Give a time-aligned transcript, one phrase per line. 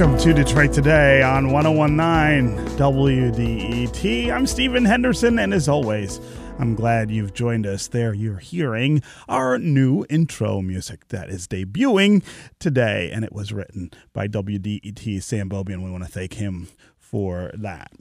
[0.00, 4.32] Welcome to Detroit Today on 1019 WDET.
[4.32, 6.22] I'm Stephen Henderson, and as always,
[6.58, 8.14] I'm glad you've joined us there.
[8.14, 12.24] You're hearing our new intro music that is debuting
[12.58, 16.68] today, and it was written by WDET Sam Bobie, and we want to thank him
[16.96, 17.92] for that.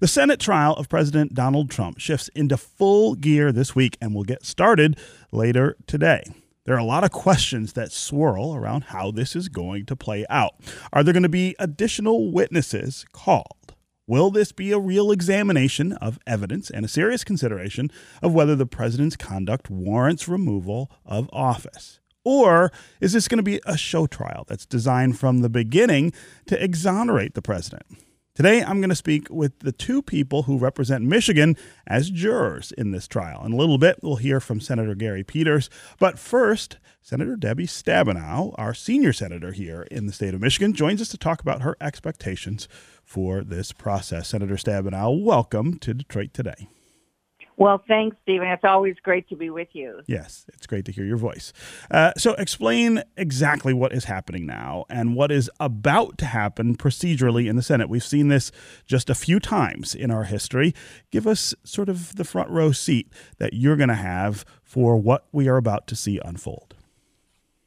[0.00, 4.24] The Senate trial of President Donald Trump shifts into full gear this week and will
[4.24, 4.98] get started
[5.30, 6.24] later today.
[6.64, 10.24] There are a lot of questions that swirl around how this is going to play
[10.30, 10.54] out.
[10.94, 13.74] Are there going to be additional witnesses called?
[14.06, 17.90] Will this be a real examination of evidence and a serious consideration
[18.22, 22.00] of whether the president's conduct warrants removal of office?
[22.24, 26.14] Or is this going to be a show trial that's designed from the beginning
[26.46, 27.84] to exonerate the president?
[28.34, 31.56] Today, I'm going to speak with the two people who represent Michigan
[31.86, 33.46] as jurors in this trial.
[33.46, 35.70] In a little bit, we'll hear from Senator Gary Peters.
[36.00, 41.00] But first, Senator Debbie Stabenow, our senior senator here in the state of Michigan, joins
[41.00, 42.66] us to talk about her expectations
[43.04, 44.30] for this process.
[44.30, 46.66] Senator Stabenow, welcome to Detroit Today.
[47.56, 48.48] Well, thanks, Stephen.
[48.48, 50.00] It's always great to be with you.
[50.06, 51.52] Yes, it's great to hear your voice.
[51.90, 57.48] Uh, so, explain exactly what is happening now and what is about to happen procedurally
[57.48, 57.88] in the Senate.
[57.88, 58.50] We've seen this
[58.86, 60.74] just a few times in our history.
[61.12, 65.26] Give us sort of the front row seat that you're going to have for what
[65.30, 66.74] we are about to see unfold.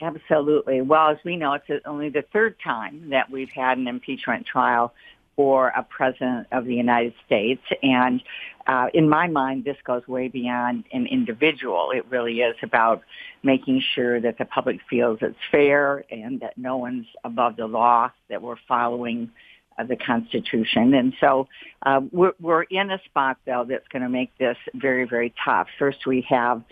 [0.01, 0.81] Absolutely.
[0.81, 4.93] Well, as we know, it's only the third time that we've had an impeachment trial
[5.37, 7.61] for a president of the United States.
[7.81, 8.21] And
[8.65, 11.91] uh, in my mind, this goes way beyond an individual.
[11.95, 13.03] It really is about
[13.43, 18.11] making sure that the public feels it's fair and that no one's above the law,
[18.29, 19.31] that we're following
[19.77, 20.95] uh, the Constitution.
[20.95, 21.47] And so
[21.83, 25.67] uh, we're, we're in a spot, though, that's going to make this very, very tough.
[25.77, 26.63] First, we have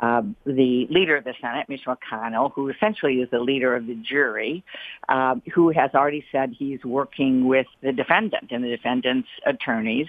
[0.00, 3.94] uh, the leader of the Senate, Mitch McConnell, who essentially is the leader of the
[3.94, 4.64] jury,
[5.08, 10.08] uh, who has already said he's working with the defendant and the defendant's attorneys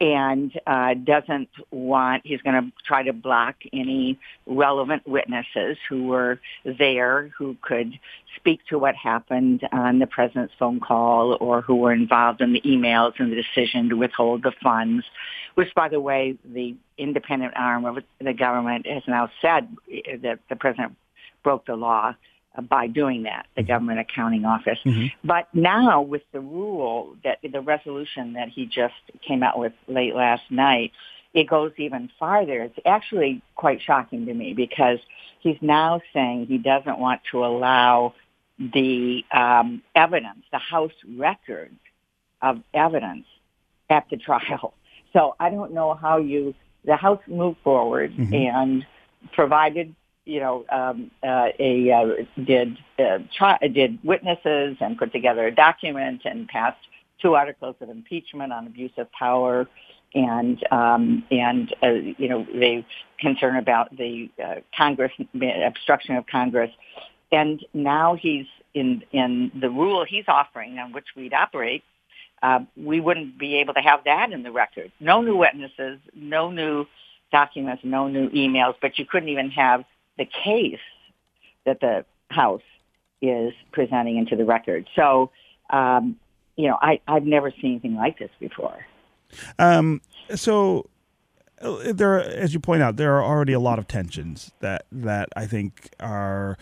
[0.00, 6.38] and uh, doesn't want, he's going to try to block any relevant witnesses who were
[6.64, 7.98] there who could
[8.36, 12.60] speak to what happened on the president's phone call or who were involved in the
[12.60, 15.04] emails and the decision to withhold the funds,
[15.54, 19.76] which, by the way, the independent arm of the government has now said
[20.22, 20.96] that the president
[21.42, 22.14] broke the law
[22.68, 23.68] by doing that, the mm-hmm.
[23.68, 24.78] government accounting office.
[24.84, 25.06] Mm-hmm.
[25.26, 28.94] But now with the rule that the resolution that he just
[29.26, 30.92] came out with late last night,
[31.34, 32.62] it goes even farther.
[32.62, 34.98] It's actually quite shocking to me because
[35.40, 38.14] he's now saying he doesn't want to allow
[38.58, 41.74] the um, evidence, the House records
[42.40, 43.26] of evidence
[43.90, 44.74] at the trial.
[45.12, 46.54] So I don't know how you,
[46.86, 48.32] the House moved forward mm-hmm.
[48.34, 48.86] and
[49.32, 49.94] provided
[50.26, 55.54] you know, um, uh, a uh, did uh, tri- did witnesses and put together a
[55.54, 56.80] document and passed
[57.22, 59.68] two articles of impeachment on abuse of power
[60.14, 62.84] and um, and uh, you know they
[63.20, 65.12] concern about the uh, Congress
[65.64, 66.70] obstruction of Congress,
[67.30, 71.84] and now he's in in the rule he's offering on which we'd operate.
[72.42, 74.92] Uh, we wouldn't be able to have that in the record.
[75.00, 76.86] No new witnesses, no new
[77.32, 79.84] documents, no new emails, but you couldn't even have
[80.18, 80.78] the case
[81.64, 82.62] that the House
[83.22, 84.86] is presenting into the record.
[84.94, 85.30] So,
[85.70, 86.16] um,
[86.56, 88.86] you know, I, I've never seen anything like this before.
[89.58, 90.00] Um,
[90.34, 90.88] so
[91.60, 95.28] uh, there, as you point out, there are already a lot of tensions that that
[95.36, 96.58] I think are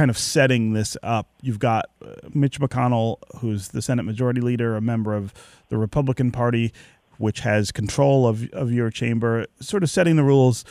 [0.00, 1.28] kind of setting this up.
[1.42, 5.34] You've got uh, Mitch McConnell, who's the Senate Majority Leader, a member of
[5.68, 6.72] the Republican Party,
[7.18, 10.64] which has control of of your chamber, sort of setting the rules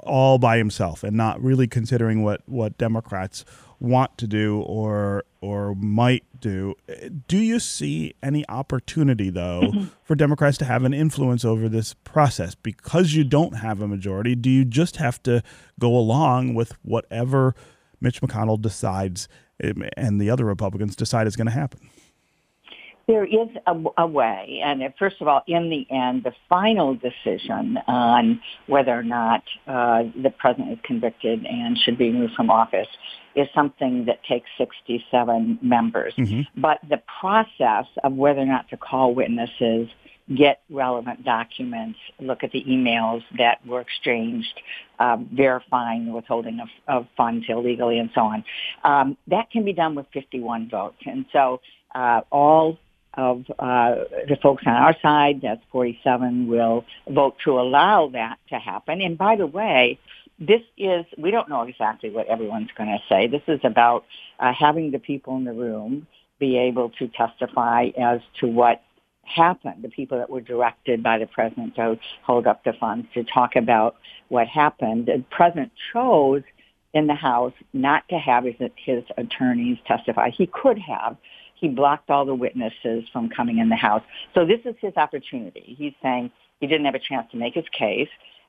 [0.00, 3.46] all by himself and not really considering what what Democrats
[3.80, 6.74] want to do or or might do.
[7.28, 9.86] Do you see any opportunity though mm-hmm.
[10.02, 14.34] for Democrats to have an influence over this process because you don't have a majority?
[14.34, 15.42] Do you just have to
[15.80, 17.54] go along with whatever
[18.00, 19.28] Mitch McConnell decides
[19.96, 21.80] and the other Republicans decide is going to happen?
[23.06, 27.78] There is a, a, way, and first of all, in the end, the final decision
[27.86, 32.88] on whether or not uh, the president is convicted and should be removed from office
[33.36, 36.14] is something that takes 67 members.
[36.16, 36.60] Mm-hmm.
[36.60, 39.88] But the process of whether or not to call witnesses,
[40.34, 44.60] get relevant documents, look at the emails that were exchanged,
[44.98, 48.44] um, verifying the withholding of, of, funds illegally, and so on,
[48.82, 50.96] um, that can be done with 51 votes.
[51.06, 51.60] And so
[51.94, 52.78] uh, all
[53.14, 53.94] of uh,
[54.28, 59.00] the folks on our side, that's 47, will vote to allow that to happen.
[59.00, 59.98] And by the way,
[60.38, 63.26] this is, we don't know exactly what everyone's going to say.
[63.26, 64.04] This is about
[64.38, 66.06] uh, having the people in the room
[66.38, 68.82] be able to testify as to what
[69.26, 73.24] happened, the people that were directed by the president to hold up the funds to
[73.24, 73.96] talk about
[74.28, 75.06] what happened.
[75.06, 76.42] The president chose
[76.94, 80.30] in the House not to have his, his attorneys testify.
[80.30, 81.16] He could have.
[81.54, 84.02] He blocked all the witnesses from coming in the House.
[84.34, 85.74] So this is his opportunity.
[85.78, 86.30] He's saying
[86.60, 88.08] he didn't have a chance to make his case,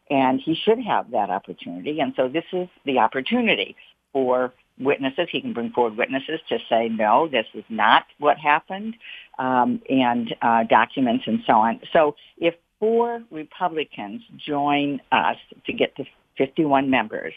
[0.09, 1.99] and he should have that opportunity.
[1.99, 3.75] And so this is the opportunity
[4.13, 5.27] for witnesses.
[5.31, 8.95] He can bring forward witnesses to say, no, this is not what happened,
[9.39, 11.79] um, and uh, documents and so on.
[11.93, 16.05] So if four Republicans join us to get to
[16.37, 17.33] 51 members,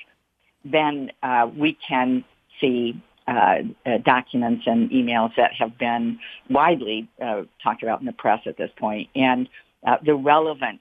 [0.65, 2.25] then uh, we can
[2.61, 8.13] see uh, uh, documents and emails that have been widely uh, talked about in the
[8.13, 9.49] press at this point, and
[9.87, 10.81] uh, the relevant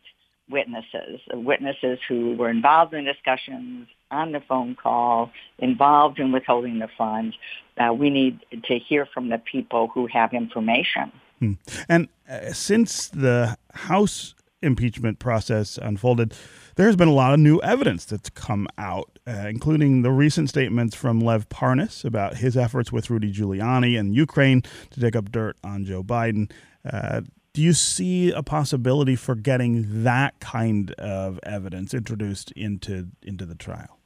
[0.50, 6.90] witnesses, witnesses who were involved in discussions on the phone call, involved in withholding the
[6.98, 7.36] funds.
[7.78, 11.12] Uh, we need to hear from the people who have information.
[11.40, 11.54] Hmm.
[11.88, 16.34] And uh, since the House impeachment process unfolded,
[16.76, 20.96] there's been a lot of new evidence that's come out, uh, including the recent statements
[20.96, 25.58] from Lev Parnas about his efforts with Rudy Giuliani and Ukraine to dig up dirt
[25.64, 26.52] on Joe Biden.
[26.90, 27.22] Uh,
[27.54, 33.56] do you see a possibility for getting that kind of evidence introduced into into the
[33.56, 33.99] trial?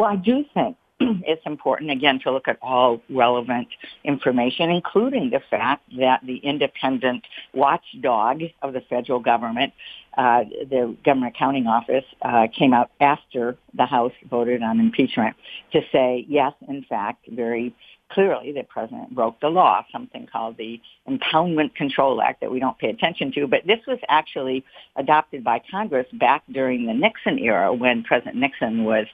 [0.00, 3.68] Well, I do think it's important, again, to look at all relevant
[4.02, 9.74] information, including the fact that the independent watchdog of the federal government,
[10.16, 15.36] uh, the Government Accounting Office, uh, came out after the House voted on impeachment
[15.72, 17.74] to say, yes, in fact, very
[18.10, 22.78] clearly the president broke the law, something called the Impoundment Control Act that we don't
[22.78, 23.46] pay attention to.
[23.46, 24.64] But this was actually
[24.96, 29.06] adopted by Congress back during the Nixon era when President Nixon was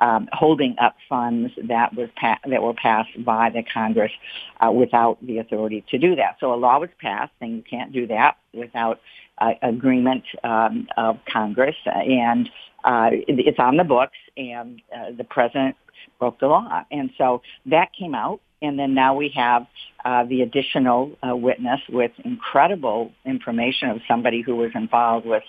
[0.00, 4.12] um, holding up funds that was pa- that were passed by the Congress
[4.60, 6.36] uh, without the authority to do that.
[6.40, 9.00] So a law was passed, and you can't do that without
[9.38, 12.48] uh, agreement um, of Congress, and
[12.84, 15.76] uh, it's on the books, and uh, the president
[16.18, 16.84] broke the law.
[16.90, 18.40] And so that came out.
[18.62, 19.66] And then now we have
[20.04, 25.42] uh, the additional uh, witness with incredible information of somebody who was involved with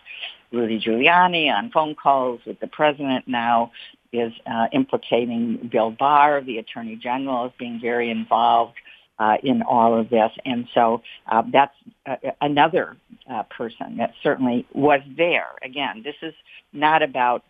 [0.52, 3.72] Rudy Giuliani on phone calls with the president now
[4.14, 8.76] is uh, implicating Bill Barr, the attorney general, as being very involved
[9.20, 10.32] uh, in all of this.
[10.46, 11.76] And so uh, that's
[12.06, 12.98] uh, another
[13.30, 15.48] uh, person that certainly was there.
[15.64, 16.34] Again, this is
[16.74, 17.44] not about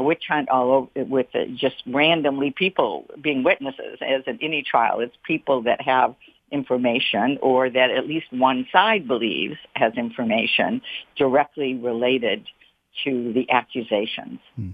[0.00, 1.26] a witch hunt all over with
[1.56, 5.00] just randomly people being witnesses as in any trial.
[5.00, 6.14] It's people that have
[6.50, 10.80] information or that at least one side believes has information
[11.16, 12.46] directly related
[13.04, 14.40] to the accusations.
[14.56, 14.70] Hmm.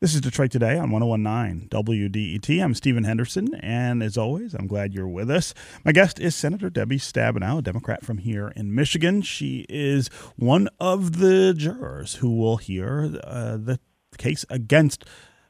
[0.00, 2.62] This is Detroit Today on 1019 WDET.
[2.62, 5.54] I'm Stephen Henderson, and as always, I'm glad you're with us.
[5.84, 9.22] My guest is Senator Debbie Stabenow, a Democrat from here in Michigan.
[9.22, 13.78] She is one of the jurors who will hear uh, the
[14.18, 15.04] case against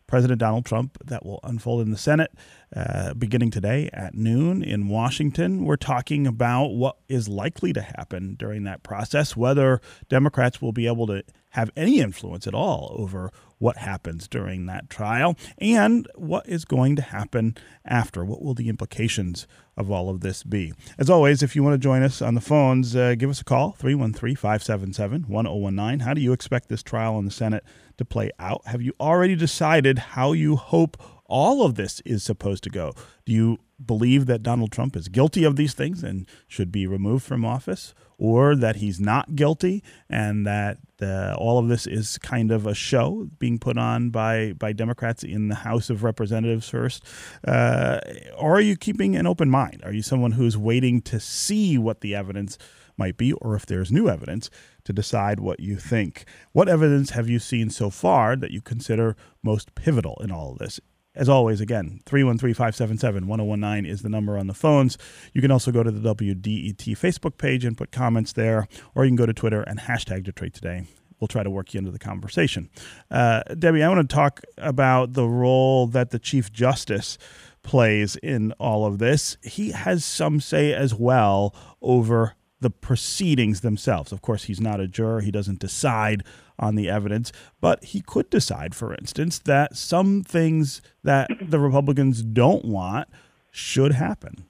[0.06, 2.31] President Donald Trump that will unfold in the Senate
[2.76, 5.64] uh, beginning today at noon in Washington.
[5.64, 9.81] We're talking about what is likely to happen during that process, whether
[10.11, 14.91] Democrats will be able to have any influence at all over what happens during that
[14.91, 18.25] trial and what is going to happen after.
[18.25, 20.73] What will the implications of all of this be?
[20.99, 23.44] As always, if you want to join us on the phones, uh, give us a
[23.44, 26.01] call 313 577 1019.
[26.01, 27.65] How do you expect this trial in the Senate
[27.99, 28.63] to play out?
[28.67, 32.93] Have you already decided how you hope all of this is supposed to go?
[33.25, 37.25] Do you believe that Donald Trump is guilty of these things and should be removed
[37.25, 42.52] from office, or that he's not guilty and that uh, all of this is kind
[42.52, 47.05] of a show being put on by, by Democrats in the House of Representatives first?
[47.44, 47.98] Uh,
[48.38, 49.82] or are you keeping an open mind?
[49.84, 52.58] Are you someone who's waiting to see what the evidence
[52.96, 54.50] might be, or if there's new evidence,
[54.84, 56.24] to decide what you think?
[56.52, 60.58] What evidence have you seen so far that you consider most pivotal in all of
[60.58, 60.79] this?
[61.15, 64.97] As always, again, 313 577 1019 is the number on the phones.
[65.35, 69.11] You can also go to the WDET Facebook page and put comments there, or you
[69.11, 70.87] can go to Twitter and hashtag Detroit Today.
[71.21, 72.71] We'll try to work you into the conversation.
[73.11, 77.19] Uh, Debbie, I want to talk about the role that the Chief Justice
[77.63, 79.37] plays in all of this.
[79.43, 84.13] He has some say as well over the proceedings themselves.
[84.13, 86.25] Of course, he's not a juror, he doesn't decide
[86.59, 92.23] on the evidence, but he could decide, for instance, that some things that the Republicans
[92.23, 93.09] don't want
[93.51, 94.45] should happen.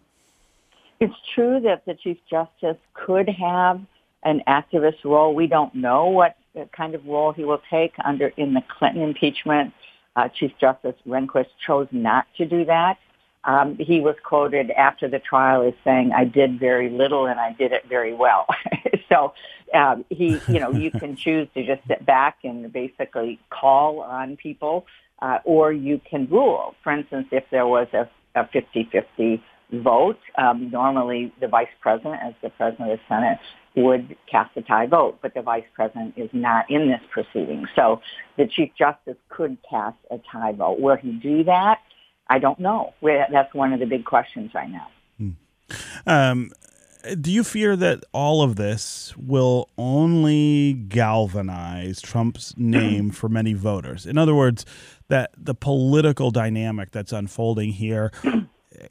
[1.00, 3.80] It's true that the Chief Justice could have
[4.22, 5.34] an activist role.
[5.34, 6.36] We don't know what
[6.76, 9.72] kind of role he will take under in the Clinton impeachment.
[10.14, 12.98] Uh, Chief Justice Rehnquist chose not to do that.
[13.44, 17.52] Um, he was quoted after the trial as saying, "I did very little and I
[17.52, 18.46] did it very well."
[19.08, 19.34] so
[19.74, 24.36] um, he, you know, you can choose to just sit back and basically call on
[24.36, 24.86] people,
[25.20, 26.74] uh, or you can rule.
[26.82, 29.40] For instance, if there was a, a 50-50
[29.72, 33.38] vote, um, normally the vice president, as the president of the Senate,
[33.74, 37.66] would cast a tie vote, but the vice president is not in this proceeding.
[37.74, 38.02] So
[38.36, 40.78] the chief justice could cast a tie vote.
[40.78, 41.78] Will he do that?
[42.32, 42.94] I don't know.
[43.02, 44.88] That's one of the big questions right now.
[45.18, 45.30] Hmm.
[46.06, 46.50] Um,
[47.20, 54.06] do you fear that all of this will only galvanize Trump's name for many voters?
[54.06, 54.64] In other words,
[55.08, 58.10] that the political dynamic that's unfolding here,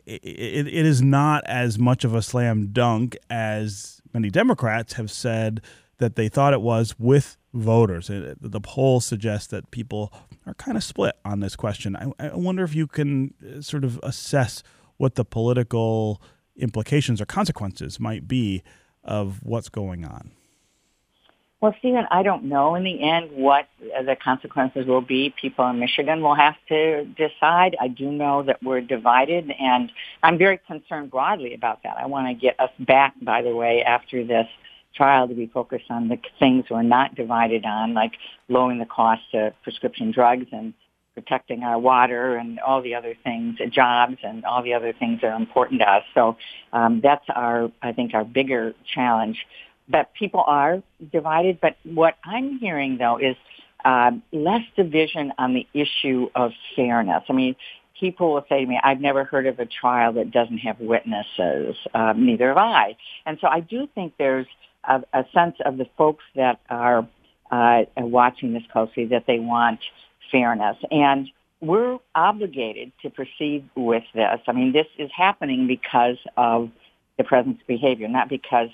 [0.06, 5.10] it, it, it is not as much of a slam dunk as many Democrats have
[5.10, 5.62] said
[5.98, 8.08] that they thought it was with voters.
[8.08, 10.14] The polls suggest that people
[10.46, 11.96] are kind of split on this question.
[11.96, 14.64] I, I wonder if you can uh, sort of assess
[14.98, 16.22] what the political
[16.56, 18.64] implications or consequences might be
[19.04, 20.32] of what's going on.
[21.60, 25.32] Well, Stephen, I don't know in the end what the consequences will be.
[25.40, 27.76] People in Michigan will have to decide.
[27.80, 29.92] I do know that we're divided, and
[30.24, 31.98] I'm very concerned broadly about that.
[32.00, 34.48] I want to get us back, by the way, after this
[34.96, 38.14] trial to be focused on the things we're not divided on, like
[38.50, 40.74] lowering the cost of prescription drugs and
[41.14, 45.28] protecting our water and all the other things, jobs and all the other things that
[45.28, 46.04] are important to us.
[46.14, 46.38] So
[46.74, 49.46] um, that's our, I think, our bigger challenge.
[49.90, 50.82] But people are
[51.12, 51.60] divided.
[51.62, 53.36] But what I'm hearing though is
[53.84, 57.24] uh, less division on the issue of fairness.
[57.30, 57.56] I mean,
[58.00, 61.76] people will say to me, I've never heard of a trial that doesn't have witnesses.
[61.94, 62.96] Um, neither have I.
[63.26, 64.48] And so I do think there's
[64.84, 67.08] a, a sense of the folks that are
[67.52, 69.80] uh, watching this closely that they want
[70.32, 70.78] fairness.
[70.90, 74.40] And we're obligated to proceed with this.
[74.48, 76.72] I mean, this is happening because of
[77.18, 78.70] the president's behavior, not because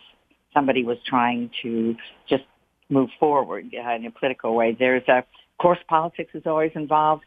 [0.53, 1.95] somebody was trying to
[2.29, 2.43] just
[2.89, 4.75] move forward uh, in a political way.
[4.77, 5.25] There's a, of
[5.59, 7.23] course, politics is always involved,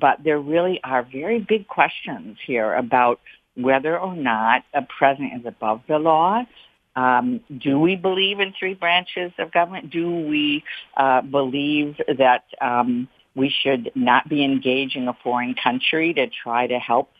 [0.00, 3.20] but there really are very big questions here about
[3.54, 6.42] whether or not a president is above the law,
[6.94, 9.90] um, do we believe in three branches of government?
[9.90, 10.62] Do we
[10.96, 16.78] uh, believe that um, we should not be engaging a foreign country to try to
[16.78, 17.10] help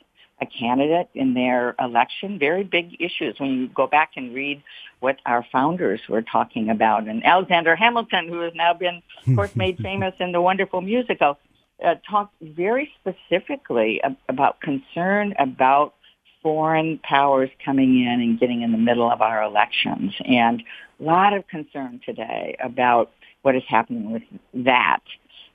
[0.40, 2.38] a candidate in their election?
[2.38, 4.62] Very big issues when you go back and read
[5.00, 7.08] what our founders were talking about.
[7.08, 11.38] And Alexander Hamilton, who has now been, of course, made famous in the wonderful musical,
[11.84, 15.94] uh, talked very specifically about concern about
[16.42, 20.12] foreign powers coming in and getting in the middle of our elections.
[20.24, 20.62] And
[21.00, 24.22] a lot of concern today about what is happening with
[24.54, 25.00] that.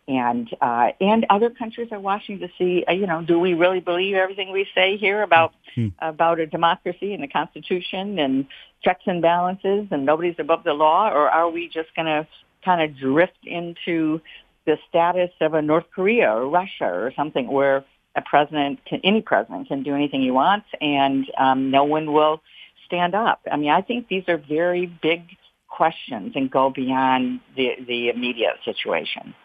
[0.09, 3.81] And uh, and other countries are watching to see, uh, you know, do we really
[3.81, 5.89] believe everything we say here about hmm.
[5.99, 8.47] about a democracy and the Constitution and
[8.83, 12.25] checks and balances and nobody's above the law, or are we just going to
[12.63, 14.21] kind of drift into
[14.65, 17.83] the status of a North Korea or Russia or something where
[18.17, 22.41] a president, can, any president, can do anything he wants, and um, no one will
[22.85, 23.41] stand up.
[23.49, 25.21] I mean, I think these are very big
[25.69, 29.35] questions and go beyond the the immediate situation.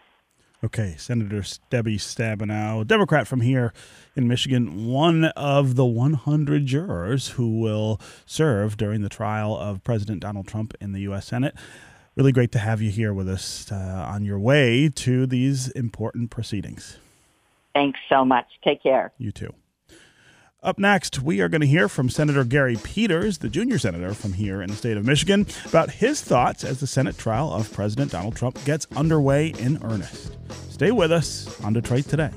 [0.63, 3.73] Okay, Senator Debbie Stabenow, Democrat from here
[4.15, 10.21] in Michigan, one of the 100 jurors who will serve during the trial of President
[10.21, 11.27] Donald Trump in the U.S.
[11.27, 11.53] Senate.
[12.15, 16.31] Really great to have you here with us uh, on your way to these important
[16.31, 16.97] proceedings.
[17.73, 18.45] Thanks so much.
[18.63, 19.11] Take care.
[19.17, 19.53] You too.
[20.61, 24.31] Up next, we are going to hear from Senator Gary Peters, the junior senator from
[24.31, 28.11] here in the state of Michigan, about his thoughts as the Senate trial of President
[28.11, 30.37] Donald Trump gets underway in earnest.
[30.71, 32.31] Stay with us on Detroit Today.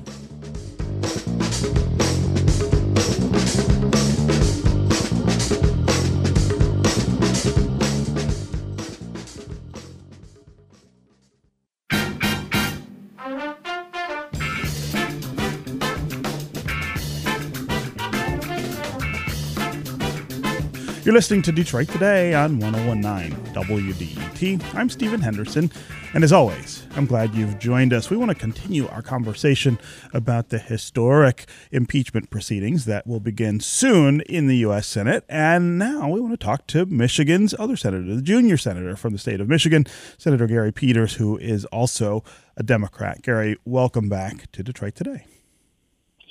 [21.07, 24.75] You're listening to Detroit Today on 1019 WDET.
[24.75, 25.71] I'm Stephen Henderson,
[26.15, 28.11] and as always, I'm glad you've joined us.
[28.11, 29.79] We want to continue our conversation
[30.13, 34.89] about the historic impeachment proceedings that will begin soon in the U.S.
[34.89, 35.25] Senate.
[35.29, 39.21] And now we want to talk to Michigan's other senator, the junior senator from the
[39.21, 39.87] state of Michigan,
[40.19, 42.25] Senator Gary Peters, who is also
[42.57, 43.23] a Democrat.
[43.23, 45.25] Gary, welcome back to Detroit Today.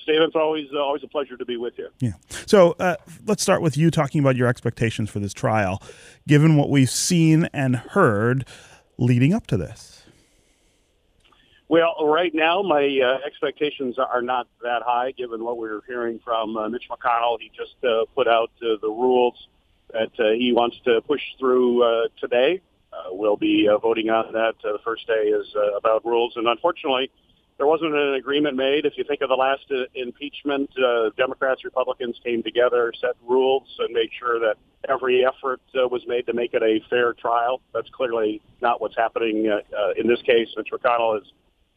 [0.05, 1.89] Stephen, it's always uh, always a pleasure to be with you.
[1.99, 2.11] Yeah.
[2.45, 2.95] So uh,
[3.25, 5.81] let's start with you talking about your expectations for this trial,
[6.27, 8.45] given what we've seen and heard
[8.99, 10.03] leading up to this.
[11.67, 16.19] Well, right now, my uh, expectations are not that high, given what we are hearing
[16.23, 17.39] from uh, Mitch McConnell.
[17.41, 19.47] He just uh, put out uh, the rules
[19.91, 22.61] that uh, he wants to push through uh, today.
[22.93, 24.53] Uh, we'll be uh, voting on that.
[24.63, 27.09] Uh, the first day is uh, about rules, and unfortunately,
[27.57, 28.85] there wasn't an agreement made.
[28.85, 33.67] If you think of the last uh, impeachment, uh, Democrats, Republicans came together, set rules,
[33.79, 34.55] and made sure that
[34.89, 37.61] every effort uh, was made to make it a fair trial.
[37.73, 40.49] That's clearly not what's happening uh, uh, in this case.
[40.57, 41.31] Mitch McConnell is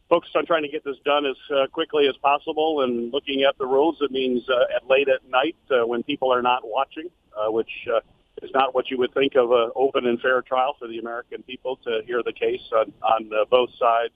[0.09, 2.81] focused on trying to get this done as uh, quickly as possible.
[2.83, 6.33] And looking at the rules, it means uh, at late at night uh, when people
[6.33, 8.01] are not watching, uh, which uh,
[8.41, 11.43] is not what you would think of an open and fair trial for the American
[11.43, 14.13] people to hear the case on, on uh, both sides.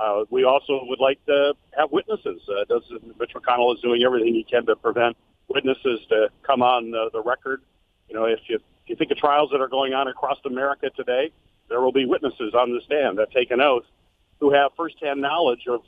[0.00, 2.40] Uh, we also would like to have witnesses.
[2.48, 2.82] Uh, does
[3.18, 5.16] Mitch McConnell is doing everything he can to prevent
[5.48, 7.60] witnesses to come on uh, the record.
[8.08, 10.90] You know, if you if you think of trials that are going on across America
[10.96, 11.32] today,
[11.68, 13.84] there will be witnesses on the stand that take an oath
[14.40, 15.82] who have firsthand knowledge of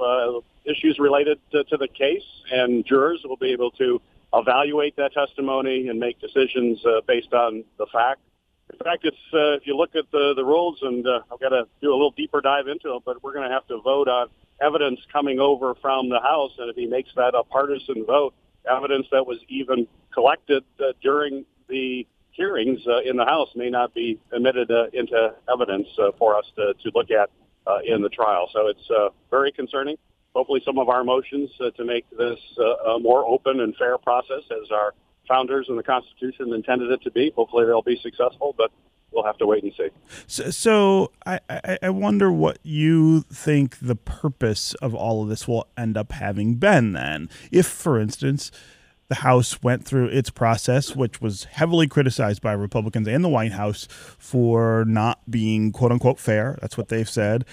[0.00, 4.00] uh, issues related to, to the case, and jurors will be able to
[4.32, 8.20] evaluate that testimony and make decisions uh, based on the fact.
[8.84, 11.66] Fact, it's uh, if you look at the the rules, and uh, I've got to
[11.82, 14.28] do a little deeper dive into it, but we're going to have to vote on
[14.62, 18.34] evidence coming over from the House, and if he makes that a partisan vote,
[18.70, 23.92] evidence that was even collected uh, during the hearings uh, in the House may not
[23.94, 27.30] be admitted uh, into evidence uh, for us to, to look at
[27.66, 28.48] uh, in the trial.
[28.52, 29.96] So it's uh, very concerning.
[30.34, 33.98] Hopefully, some of our motions uh, to make this uh, a more open and fair
[33.98, 34.94] process, as our
[35.28, 37.32] founders and the Constitution intended it to be.
[37.36, 38.70] Hopefully, they'll be successful, but
[39.12, 39.88] we'll have to wait and see.
[40.26, 41.40] So, so I,
[41.82, 46.56] I, wonder what you think the purpose of all of this will end up having
[46.56, 47.28] been then.
[47.50, 48.50] If, for instance,
[49.08, 53.52] the House went through its process, which was heavily criticized by Republicans and the White
[53.52, 56.58] House for not being quote unquote fair.
[56.60, 57.44] That's what they've said.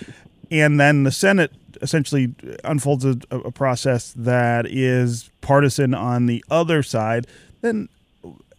[0.51, 6.83] And then the Senate essentially unfolds a, a process that is partisan on the other
[6.83, 7.25] side.
[7.65, 7.89] Then,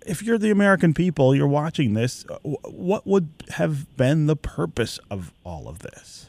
[0.04, 5.32] if you're the American people, you're watching this, what would have been the purpose of
[5.44, 6.28] all of this?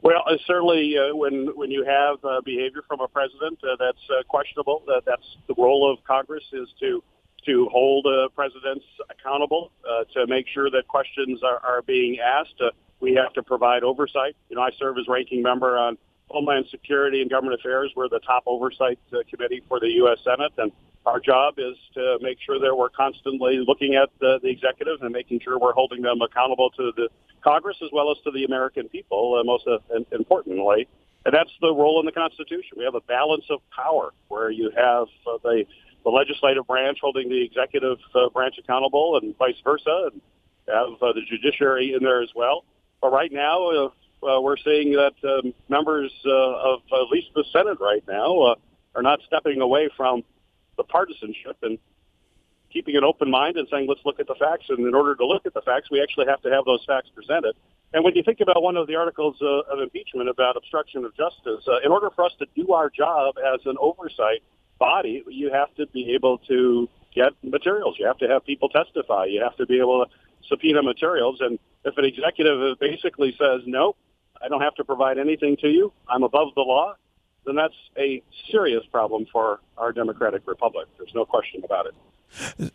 [0.00, 3.98] Well, uh, certainly uh, when when you have uh, behavior from a president uh, that's
[4.08, 7.02] uh, questionable, uh, that's the role of Congress is to
[7.46, 12.60] to hold uh, presidents accountable, uh, to make sure that questions are, are being asked.
[12.60, 14.36] Uh, we have to provide oversight.
[14.48, 15.98] You know, I serve as ranking member on
[16.30, 17.92] Homeland Security and Government Affairs.
[17.96, 20.18] We're the top oversight uh, committee for the U.S.
[20.24, 20.72] Senate, and
[21.06, 25.10] our job is to make sure that we're constantly looking at the, the executive and
[25.10, 27.08] making sure we're holding them accountable to the
[27.42, 29.78] Congress as well as to the American people, uh, most uh,
[30.12, 30.86] importantly.
[31.24, 32.76] And that's the role in the Constitution.
[32.76, 35.64] We have a balance of power where you have uh, the,
[36.04, 40.20] the legislative branch holding the executive uh, branch accountable and vice versa, and
[40.68, 42.64] have uh, the judiciary in there as well.
[43.00, 43.88] But right now, uh,
[44.22, 48.54] uh, we're seeing that um, members uh, of at least the Senate right now uh,
[48.94, 50.22] are not stepping away from
[50.76, 51.78] the partisanship and
[52.72, 54.66] keeping an open mind and saying, let's look at the facts.
[54.68, 57.08] And in order to look at the facts, we actually have to have those facts
[57.14, 57.54] presented.
[57.92, 61.16] And when you think about one of the articles uh, of impeachment about obstruction of
[61.16, 64.42] justice, uh, in order for us to do our job as an oversight
[64.78, 67.96] body, you have to be able to get materials.
[67.98, 69.24] You have to have people testify.
[69.24, 70.10] You have to be able to
[70.48, 71.38] subpoena materials.
[71.40, 73.96] And if an executive basically says, no,
[74.42, 76.94] I don't have to provide anything to you, I'm above the law,
[77.44, 80.86] then that's a serious problem for our democratic republic.
[80.98, 81.94] There's no question about it.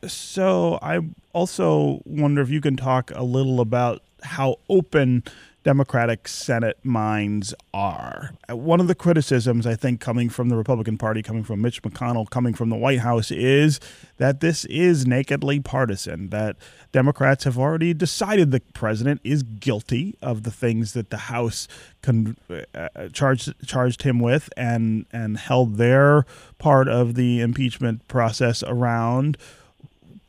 [0.09, 5.23] So I also wonder if you can talk a little about how open
[5.63, 8.31] Democratic Senate minds are.
[8.49, 12.29] One of the criticisms, I think, coming from the Republican Party, coming from Mitch McConnell,
[12.29, 13.79] coming from the White House, is
[14.17, 16.57] that this is nakedly partisan, that
[16.91, 21.67] Democrats have already decided the president is guilty of the things that the House
[22.01, 22.35] con-
[22.75, 26.25] uh, charged, charged him with and, and held their
[26.57, 29.37] part of the impeachment process around.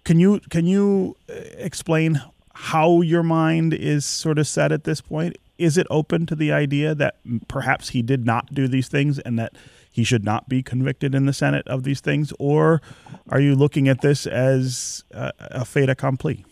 [0.04, 2.20] Can you can you uh, explain
[2.54, 5.36] how your mind is sort of set at this point?
[5.58, 7.16] Is it open to the idea that
[7.48, 9.54] perhaps he did not do these things and that
[9.90, 12.32] he should not be convicted in the Senate of these things?
[12.38, 12.80] Or
[13.28, 16.44] are you looking at this as a, fait accompli?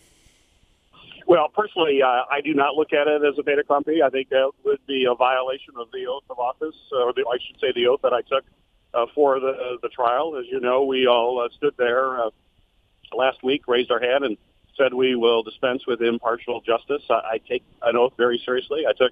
[1.25, 4.01] Well, personally, uh, I do not look at it as a fait accompli.
[4.01, 7.37] I think that would be a violation of the oath of office, or the, I
[7.45, 8.43] should say the oath that I took
[8.93, 10.37] uh, for the the trial.
[10.37, 12.29] As you know, we all uh, stood there uh,
[13.13, 14.37] last week, raised our hand, and
[14.77, 17.03] said we will dispense with impartial justice.
[17.09, 18.85] I, I take an oath very seriously.
[18.87, 19.11] I took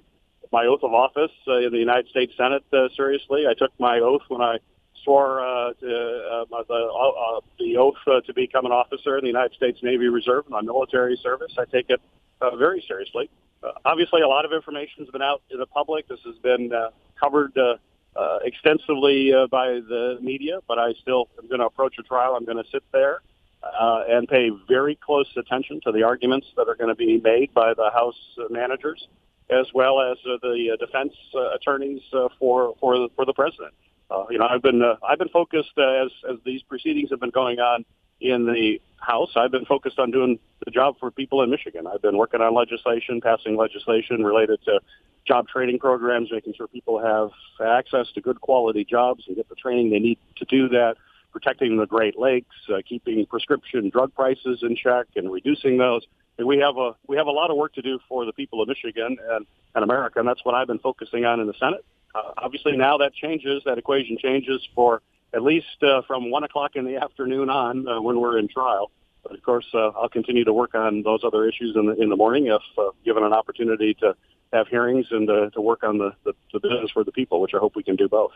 [0.52, 3.46] my oath of office uh, in the United States Senate uh, seriously.
[3.48, 4.58] I took my oath when I
[5.04, 9.28] swore uh, to, uh, the, uh, the oath uh, to become an officer in the
[9.28, 11.52] United States Navy Reserve in my military service.
[11.58, 12.00] I take it
[12.40, 13.30] uh, very seriously.
[13.62, 16.08] uh, obviously, a lot of information has been out in the public.
[16.08, 17.76] This has been uh, covered uh,
[18.16, 22.34] uh, extensively uh, by the media, but I still am going to approach a trial.
[22.34, 23.22] I'm going to sit there
[23.62, 27.52] uh, and pay very close attention to the arguments that are going to be made
[27.54, 28.18] by the House
[28.50, 29.06] managers,
[29.50, 33.32] as well as uh, the uh, defense uh, attorneys uh, for for the, for the
[33.32, 33.74] president.
[34.10, 37.20] Uh, you know, I've been uh, I've been focused uh, as as these proceedings have
[37.20, 37.84] been going on
[38.20, 39.30] in the House.
[39.36, 41.86] I've been focused on doing the job for people in Michigan.
[41.86, 44.80] I've been working on legislation, passing legislation related to
[45.26, 47.30] job training programs, making sure people have
[47.66, 50.96] access to good quality jobs and get the training they need to do that,
[51.32, 56.02] protecting the Great Lakes, uh, keeping prescription drug prices in check and reducing those.
[56.38, 58.62] And we have a we have a lot of work to do for the people
[58.62, 61.84] of Michigan and, and America, and that's what I've been focusing on in the Senate.
[62.14, 63.62] Uh, obviously, now that changes.
[63.64, 65.02] That equation changes for
[65.34, 68.90] at least uh, from one o'clock in the afternoon on uh, when we're in trial.
[69.22, 72.08] But of course, uh, I'll continue to work on those other issues in the in
[72.08, 74.16] the morning if uh, given an opportunity to
[74.52, 77.54] have hearings and uh, to work on the, the, the business for the people, which
[77.54, 78.32] I hope we can do both.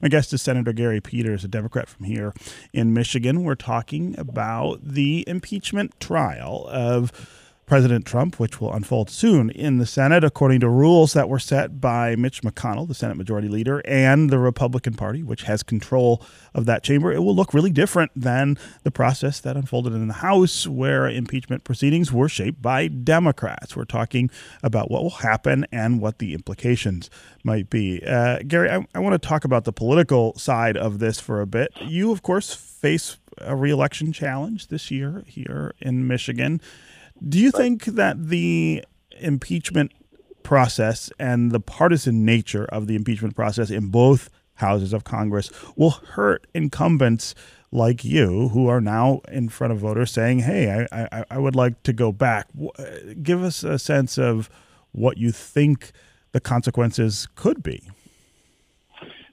[0.00, 2.32] My guest is Senator Gary Peters, a Democrat from here
[2.72, 3.44] in Michigan.
[3.44, 7.12] We're talking about the impeachment trial of
[7.66, 11.80] President Trump, which will unfold soon in the Senate, according to rules that were set
[11.80, 16.22] by Mitch McConnell, the Senate Majority Leader, and the Republican Party, which has control
[16.54, 17.12] of that chamber.
[17.12, 21.64] It will look really different than the process that unfolded in the House, where impeachment
[21.64, 23.74] proceedings were shaped by Democrats.
[23.74, 24.30] We're talking
[24.62, 27.10] about what will happen and what the implications
[27.42, 28.00] might be.
[28.06, 31.46] Uh, Gary, I, I want to talk about the political side of this for a
[31.46, 31.72] bit.
[31.80, 36.60] You, of course, face a reelection challenge this year here in Michigan.
[37.26, 38.84] Do you think that the
[39.18, 39.92] impeachment
[40.42, 45.90] process and the partisan nature of the impeachment process in both houses of Congress will
[45.90, 47.34] hurt incumbents
[47.72, 51.56] like you who are now in front of voters saying, hey, I, I, I would
[51.56, 52.48] like to go back?
[53.22, 54.48] Give us a sense of
[54.92, 55.92] what you think
[56.32, 57.90] the consequences could be.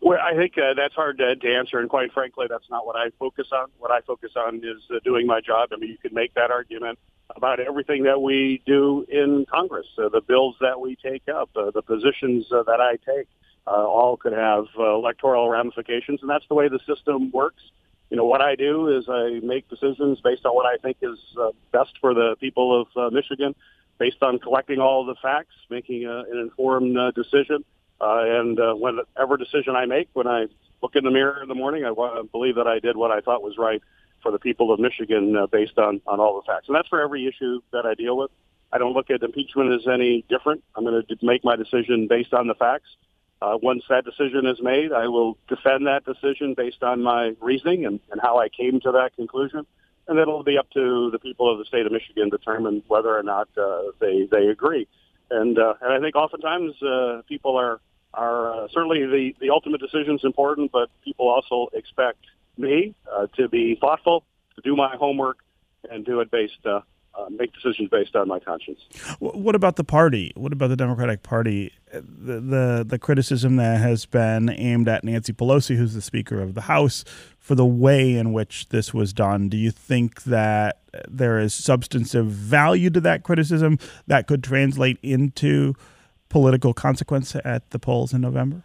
[0.01, 2.97] Well, I think uh, that's hard to, to answer, and quite frankly, that's not what
[2.97, 3.69] I focus on.
[3.79, 5.69] What I focus on is uh, doing my job.
[5.71, 6.99] I mean, you could make that argument
[7.35, 11.71] about everything that we do in Congress, uh, the bills that we take up, uh,
[11.71, 13.27] the positions uh, that I take,
[13.65, 17.63] uh, all could have uh, electoral ramifications, and that's the way the system works.
[18.09, 21.17] You know, what I do is I make decisions based on what I think is
[21.39, 23.55] uh, best for the people of uh, Michigan,
[23.97, 27.63] based on collecting all the facts, making a, an informed uh, decision.
[28.01, 30.47] Uh, and uh, whenever decision I make, when I
[30.81, 33.41] look in the mirror in the morning, I believe that I did what I thought
[33.41, 33.81] was right
[34.23, 36.67] for the people of Michigan uh, based on, on all the facts.
[36.67, 38.31] And that's for every issue that I deal with.
[38.71, 40.63] I don't look at impeachment as any different.
[40.75, 42.89] I'm going to make my decision based on the facts.
[43.39, 47.85] Uh, once that decision is made, I will defend that decision based on my reasoning
[47.85, 49.67] and, and how I came to that conclusion.
[50.07, 52.83] And then it'll be up to the people of the state of Michigan to determine
[52.87, 54.87] whether or not uh, they they agree.
[55.29, 57.79] And uh, and I think oftentimes uh, people are
[58.13, 62.19] are uh, certainly the the ultimate decision is important, but people also expect
[62.57, 64.23] me uh, to be thoughtful,
[64.55, 65.37] to do my homework,
[65.89, 66.81] and do it based uh,
[67.15, 68.79] uh, make decisions based on my conscience.
[69.19, 70.31] What about the party?
[70.35, 71.71] What about the Democratic Party?
[71.91, 76.55] The, the, the criticism that has been aimed at Nancy Pelosi, who's the Speaker of
[76.55, 77.03] the House,
[77.37, 79.47] for the way in which this was done.
[79.47, 85.75] Do you think that there is substantive value to that criticism that could translate into
[86.29, 88.63] political consequence at the polls in November?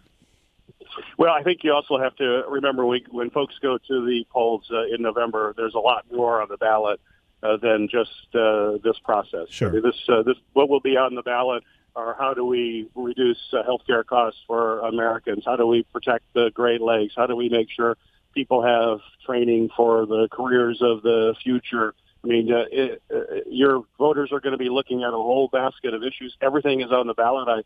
[1.17, 4.65] Well, I think you also have to remember we, when folks go to the polls
[4.71, 7.01] uh, in November, there's a lot more on the ballot
[7.43, 9.49] uh, than just uh, this process.
[9.51, 9.69] Sure.
[9.69, 11.63] I mean, this, uh, this, what will be on the ballot
[11.97, 15.45] are how do we reduce uh, healthcare costs for Americans?
[15.45, 17.15] How do we protect the Great Lakes?
[17.17, 17.97] How do we make sure
[18.35, 21.95] people have training for the careers of the future?
[22.25, 25.49] I mean, uh, it, uh, your voters are going to be looking at a whole
[25.49, 26.37] basket of issues.
[26.41, 27.49] Everything is on the ballot.
[27.49, 27.63] I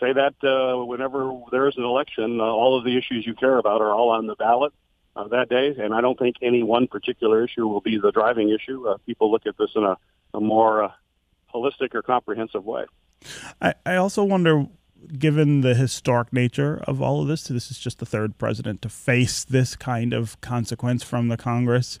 [0.00, 3.58] say that uh, whenever there is an election, uh, all of the issues you care
[3.58, 4.72] about are all on the ballot
[5.16, 8.50] uh, that day, and I don't think any one particular issue will be the driving
[8.50, 8.88] issue.
[8.88, 9.96] Uh, people look at this in a,
[10.34, 10.92] a more uh,
[11.54, 12.84] holistic or comprehensive way.
[13.60, 14.66] I, I also wonder,
[15.18, 18.88] given the historic nature of all of this, this is just the third president to
[18.88, 21.98] face this kind of consequence from the Congress.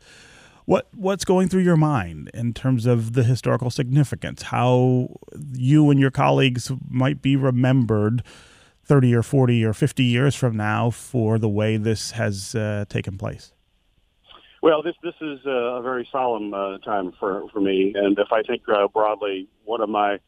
[0.68, 4.42] What what's going through your mind in terms of the historical significance?
[4.42, 5.16] How
[5.54, 8.22] you and your colleagues might be remembered
[8.84, 13.16] 30 or 40 or 50 years from now for the way this has uh, taken
[13.16, 13.54] place?
[14.62, 18.42] Well, this this is a very solemn uh, time for for me, and if I
[18.42, 20.18] think uh, broadly, one of my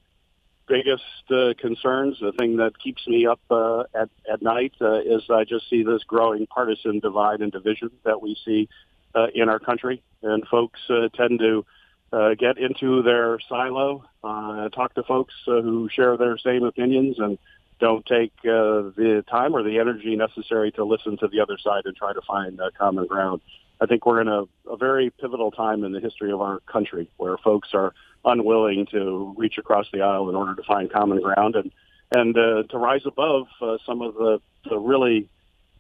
[0.67, 5.21] biggest uh, concerns, the thing that keeps me up uh, at at night, uh, is
[5.29, 8.71] I just see this growing partisan divide and division that we see
[9.15, 11.65] uh, in our country, and folks uh, tend to
[12.13, 17.19] uh, get into their silo, uh, talk to folks uh, who share their same opinions,
[17.19, 17.39] and
[17.79, 21.83] don't take uh, the time or the energy necessary to listen to the other side
[21.87, 23.41] and try to find uh, common ground.
[23.81, 27.09] I think we're in a, a very pivotal time in the history of our country
[27.17, 27.95] where folks are
[28.25, 31.73] unwilling to reach across the aisle in order to find common ground and
[32.13, 35.29] and uh, to rise above uh, some of the, the really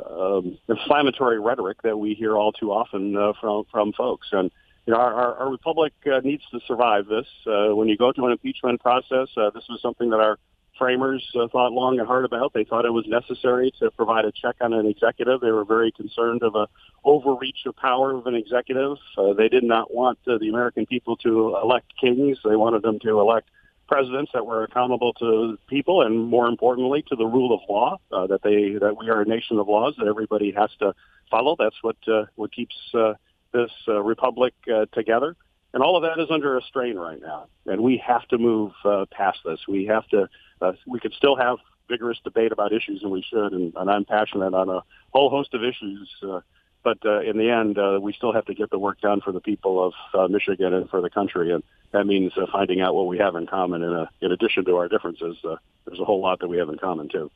[0.09, 4.29] um, inflammatory rhetoric that we hear all too often uh, from from folks.
[4.33, 4.51] And
[4.87, 7.27] you know, our, our, our republic uh, needs to survive this.
[7.47, 10.39] Uh, when you go to an impeachment process, uh, this was something that our
[10.79, 12.55] framers uh, thought long and hard about.
[12.55, 15.41] They thought it was necessary to provide a check on an executive.
[15.41, 16.67] They were very concerned of a
[17.05, 18.97] overreach of power of an executive.
[19.17, 22.39] Uh, they did not want uh, the American people to elect kings.
[22.43, 23.49] They wanted them to elect
[23.91, 28.27] presidents that were accountable to people and more importantly to the rule of law uh,
[28.29, 30.95] that they that we are a nation of laws that everybody has to
[31.29, 31.57] follow.
[31.59, 33.15] That's what uh, what keeps uh,
[33.53, 35.37] this uh, republic uh, together.
[35.75, 37.47] And all of that is under a strain right now.
[37.67, 39.59] And we have to move uh, past this.
[39.67, 40.29] We have to
[40.63, 43.53] uh, we could still have vigorous debate about issues and we should.
[43.53, 46.41] And, and I'm passionate on a whole host of issues uh,
[46.83, 49.33] but uh, in the end, uh, we still have to get the work done for
[49.33, 51.63] the people of uh, Michigan and for the country, and
[51.93, 53.83] that means uh, finding out what we have in common.
[53.83, 56.69] In, a, in addition to our differences, uh, there's a whole lot that we have
[56.69, 57.31] in common too.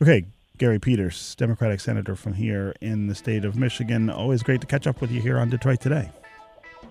[0.00, 0.26] Okay,
[0.58, 4.10] Gary Peters, Democratic senator from here in the state of Michigan.
[4.10, 6.10] Always great to catch up with you here on Detroit Today.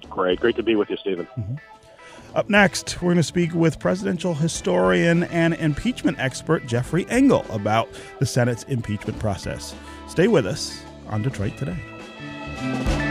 [0.10, 1.26] Great, great to be with you, Stephen.
[1.38, 1.56] Mm-hmm.
[2.36, 7.88] Up next, we're going to speak with presidential historian and impeachment expert Jeffrey Engel about
[8.20, 9.76] the Senate's impeachment process.
[10.08, 10.84] Stay with us
[11.14, 13.03] on Detroit Today.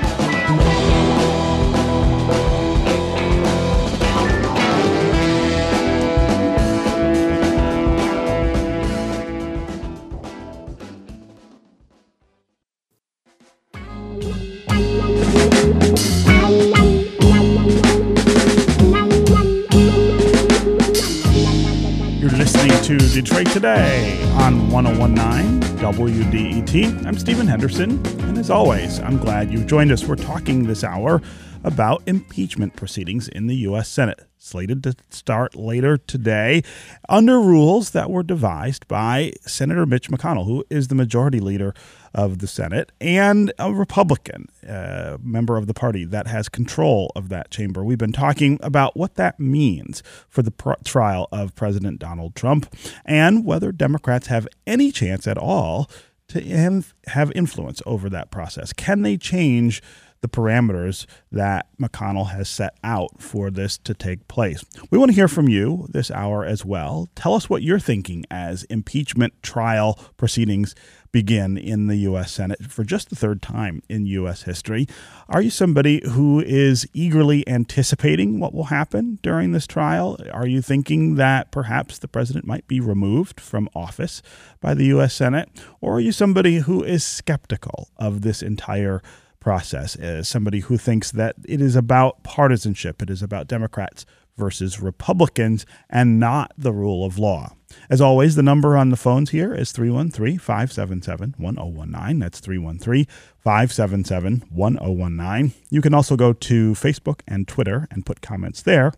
[23.12, 27.06] Detroit Today on 1019 WDET.
[27.06, 30.04] I'm Stephen Henderson, and as always, I'm glad you've joined us.
[30.04, 31.20] We're talking this hour
[31.62, 33.90] about impeachment proceedings in the U.S.
[33.90, 36.62] Senate, slated to start later today
[37.06, 41.74] under rules that were devised by Senator Mitch McConnell, who is the majority leader
[42.14, 47.28] of the Senate and a Republican uh, member of the party that has control of
[47.30, 47.84] that chamber.
[47.84, 50.52] We've been talking about what that means for the
[50.84, 55.90] trial of President Donald Trump and whether Democrats have any chance at all
[56.28, 58.72] to have influence over that process.
[58.72, 59.82] Can they change
[60.22, 64.64] the parameters that McConnell has set out for this to take place.
[64.90, 67.08] We want to hear from you this hour as well.
[67.14, 70.74] Tell us what you're thinking as impeachment trial proceedings
[71.10, 72.32] begin in the U.S.
[72.32, 74.42] Senate for just the third time in U.S.
[74.44, 74.86] history.
[75.28, 80.16] Are you somebody who is eagerly anticipating what will happen during this trial?
[80.32, 84.22] Are you thinking that perhaps the president might be removed from office
[84.60, 85.14] by the U.S.
[85.14, 85.50] Senate?
[85.80, 89.02] Or are you somebody who is skeptical of this entire
[89.42, 94.80] process as somebody who thinks that it is about partisanship, it is about Democrats versus
[94.80, 97.54] Republicans, and not the rule of law.
[97.90, 102.18] As always, the number on the phones here is 313 577 1019.
[102.20, 103.06] That's 313
[103.38, 105.52] 577 1019.
[105.70, 108.92] You can also go to Facebook and Twitter and put comments there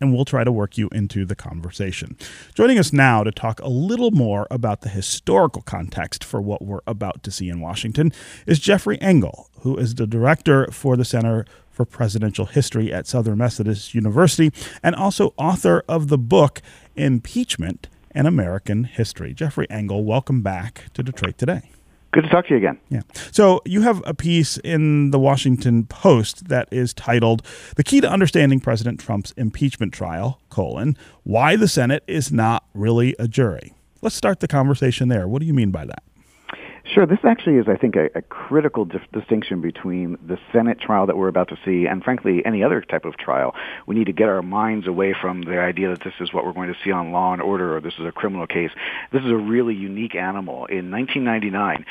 [0.00, 2.16] and we'll try to work you into the conversation.
[2.54, 6.80] Joining us now to talk a little more about the historical context for what we're
[6.86, 8.12] about to see in Washington
[8.46, 13.38] is Jeffrey Engel, who is the director for the Center for Presidential History at Southern
[13.38, 14.52] Methodist University
[14.82, 16.62] and also author of the book
[16.94, 19.34] Impeachment and American History.
[19.34, 21.70] Jeffrey Engel, welcome back to Detroit Today.
[22.14, 22.78] Good to talk to you again.
[22.90, 23.00] Yeah.
[23.32, 28.08] So you have a piece in the Washington Post that is titled "The Key to
[28.08, 34.14] Understanding President Trump's Impeachment Trial: colon Why the Senate is Not Really a Jury." Let's
[34.14, 35.26] start the conversation there.
[35.26, 36.04] What do you mean by that?
[36.86, 37.06] Sure.
[37.06, 41.28] This actually is, I think, a, a critical distinction between the Senate trial that we're
[41.28, 43.54] about to see and, frankly, any other type of trial.
[43.86, 46.52] We need to get our minds away from the idea that this is what we're
[46.52, 48.70] going to see on Law and Order or this is a criminal case.
[49.12, 50.66] This is a really unique animal.
[50.66, 51.86] In 1999,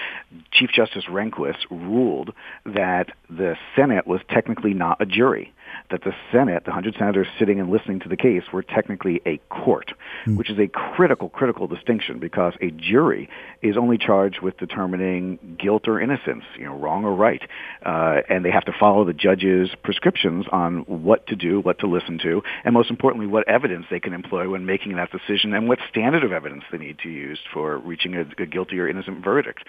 [0.51, 2.31] Chief Justice Rehnquist ruled
[2.67, 5.53] that the Senate was technically not a jury
[5.91, 9.37] that the Senate, the 100 senators sitting and listening to the case, were technically a
[9.49, 9.93] court,
[10.25, 10.37] mm.
[10.37, 13.29] which is a critical, critical distinction because a jury
[13.61, 17.41] is only charged with determining guilt or innocence, you know, wrong or right,
[17.85, 21.87] uh, and they have to follow the judge's prescriptions on what to do, what to
[21.87, 25.67] listen to, and most importantly, what evidence they can employ when making that decision, and
[25.67, 29.23] what standard of evidence they need to use for reaching a, a guilty or innocent
[29.23, 29.63] verdict.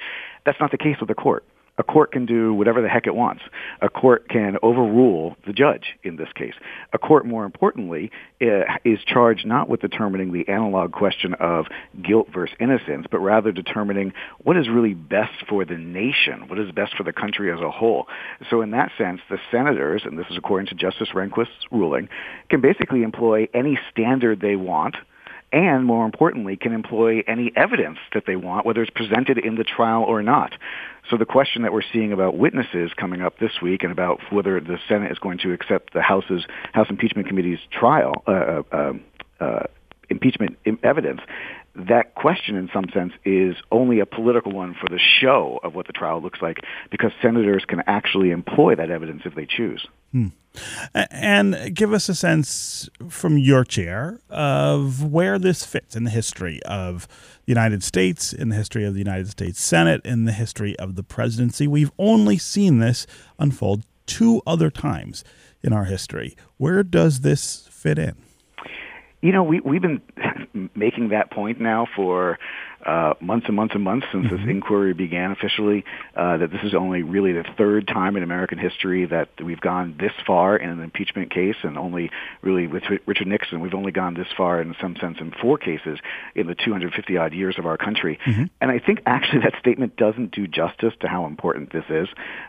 [0.45, 1.45] That's not the case with the court
[1.77, 3.43] A court can do whatever the heck it wants.
[3.83, 6.55] A court can overrule the judge in this case.
[6.93, 11.67] A court, more importantly, eh, is charged not with determining the analog question of
[12.01, 14.13] guilt versus innocence, but rather determining
[14.45, 17.71] what is really best for the nation, what is best for the country as a
[17.71, 18.07] whole.
[18.51, 22.09] So in that sense, the senators, and this is according to Justice Rehnquist's ruling,
[22.51, 24.97] can basically employ any standard they want–
[25.55, 29.63] and more importantly, can employ any evidence that they want, whether it's presented in the
[29.63, 30.53] trial or not.
[31.09, 34.59] So the question that we're seeing about witnesses coming up this week and about whether
[34.59, 39.05] the Senate is going to accept the House's House Impeachment Committee's trial, uh, uh, um,
[39.39, 39.63] uh,
[40.11, 41.21] impeachment evidence,
[41.77, 45.87] that question in some sense is only a political one for the show of what
[45.87, 46.59] the trial looks like
[46.91, 49.87] because senators can actually employ that evidence if they choose.
[50.11, 50.29] Hmm.
[50.95, 56.63] And give us a sense from your chair of where this fits in the history
[56.63, 57.09] of
[57.45, 60.95] the United States, in the history of the United States Senate, in the history of
[60.95, 61.67] the presidency.
[61.67, 63.07] We've only seen this
[63.39, 65.25] unfold two other times
[65.63, 66.37] in our history.
[66.57, 68.15] Where does this fit in?
[69.25, 70.03] You know, we we've been
[70.75, 72.39] making that point now for
[72.85, 74.37] uh, months and months and months since mm-hmm.
[74.37, 75.83] this inquiry began officially.
[76.15, 79.97] Uh, that this is only really the third time in American history that we've gone
[79.99, 82.11] this far in an impeachment case, and only
[82.43, 85.99] really with Richard Nixon, we've only gone this far in some sense in four cases
[86.35, 88.19] in the 250 odd years of our country.
[88.27, 88.45] Mm-hmm.
[88.61, 92.09] And I think actually that statement doesn't do justice to how important this is.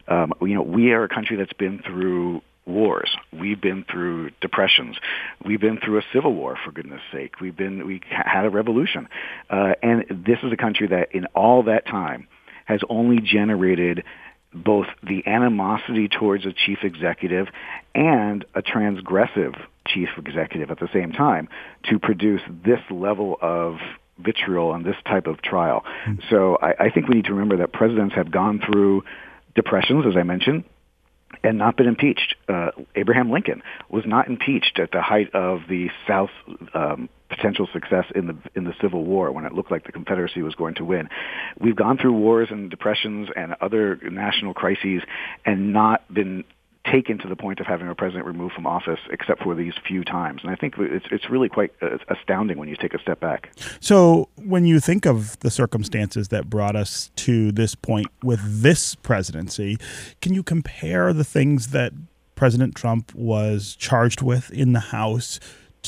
[0.09, 3.15] Um, you know, we are a country that's been through wars.
[3.31, 4.97] We've been through depressions.
[5.43, 7.39] We've been through a civil war, for goodness sake.
[7.39, 9.07] We've been we had a revolution,
[9.49, 12.27] uh, and this is a country that, in all that time,
[12.65, 14.03] has only generated
[14.53, 17.47] both the animosity towards a chief executive
[17.93, 19.53] and a transgressive
[19.85, 21.49] chief executive at the same time
[21.83, 23.77] to produce this level of
[24.17, 25.83] vitriol and this type of trial.
[26.07, 26.21] Mm-hmm.
[26.29, 29.03] So I, I think we need to remember that presidents have gone through
[29.55, 30.63] depressions, as I mentioned
[31.45, 32.35] and not been impeached.
[32.49, 36.33] Uh, Abraham Lincoln was not impeached at the height of the South's
[36.73, 40.41] um, potential success in the in the Civil War when it looked like the Confederacy
[40.41, 41.09] was going to win.
[41.59, 45.01] We've gone through wars and depressions and other national crises
[45.45, 46.43] and not been
[46.91, 50.03] taken to the point of having a president removed from office, except for these few
[50.03, 50.41] times.
[50.43, 53.51] And I think it's it's really quite uh, astounding when you take a step back.
[53.79, 58.95] So, when you think of the circumstances that brought us to this point with this
[58.95, 59.77] presidency,
[60.21, 61.93] can you compare the things that
[62.35, 65.39] President Trump was charged with in the House?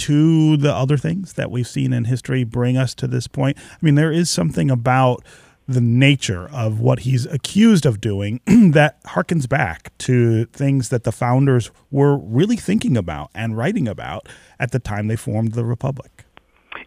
[0.02, 3.58] To the other things that we've seen in history bring us to this point.
[3.58, 5.26] I mean, there is something about
[5.68, 8.40] the nature of what he's accused of doing
[8.72, 14.28] that harkens back to things that the founders were really thinking about and writing about
[14.60, 16.24] at the time they formed the republic.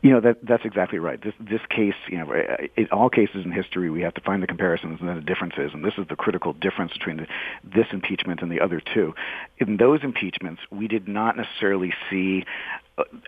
[0.03, 1.21] You know that that's exactly right.
[1.21, 4.21] This this case, you know, eh, eh, in all cases in history, we have to
[4.23, 7.27] find the comparisons and then the differences, and this is the critical difference between the,
[7.65, 9.15] this impeachment and the other two.
[9.59, 12.45] In those impeachments, we did not necessarily see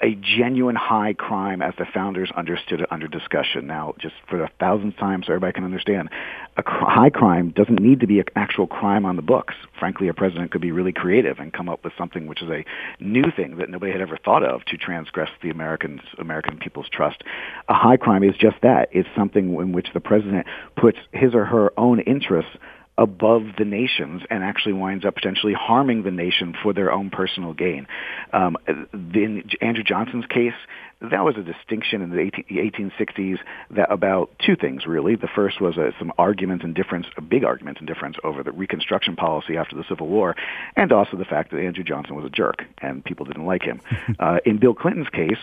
[0.03, 3.67] a genuine high crime as the founders understood it under discussion.
[3.67, 6.09] Now, just for the thousandth time, so everybody can understand,
[6.57, 9.55] a high crime doesn't need to be an actual crime on the books.
[9.79, 12.65] Frankly, a president could be really creative and come up with something which is a
[13.01, 17.23] new thing that nobody had ever thought of to transgress the Americans, American people's trust.
[17.69, 18.89] A high crime is just that.
[18.93, 22.57] It's something in which the president puts his or her own interests
[23.03, 27.53] above the nations and actually winds up potentially harming the nation for their own personal
[27.53, 27.89] gain.
[28.33, 30.55] Um, in Andrew Johnson's case,
[31.01, 33.39] that was a distinction in the 18, 1860s
[33.73, 35.17] that about two things really.
[35.17, 38.53] The first was a, some argument and difference, a big argument and difference over the
[38.53, 40.37] Reconstruction policy after the Civil War,
[40.77, 43.81] and also the fact that Andrew Johnson was a jerk and people didn't like him.
[44.21, 45.39] uh, in Bill Clinton's case,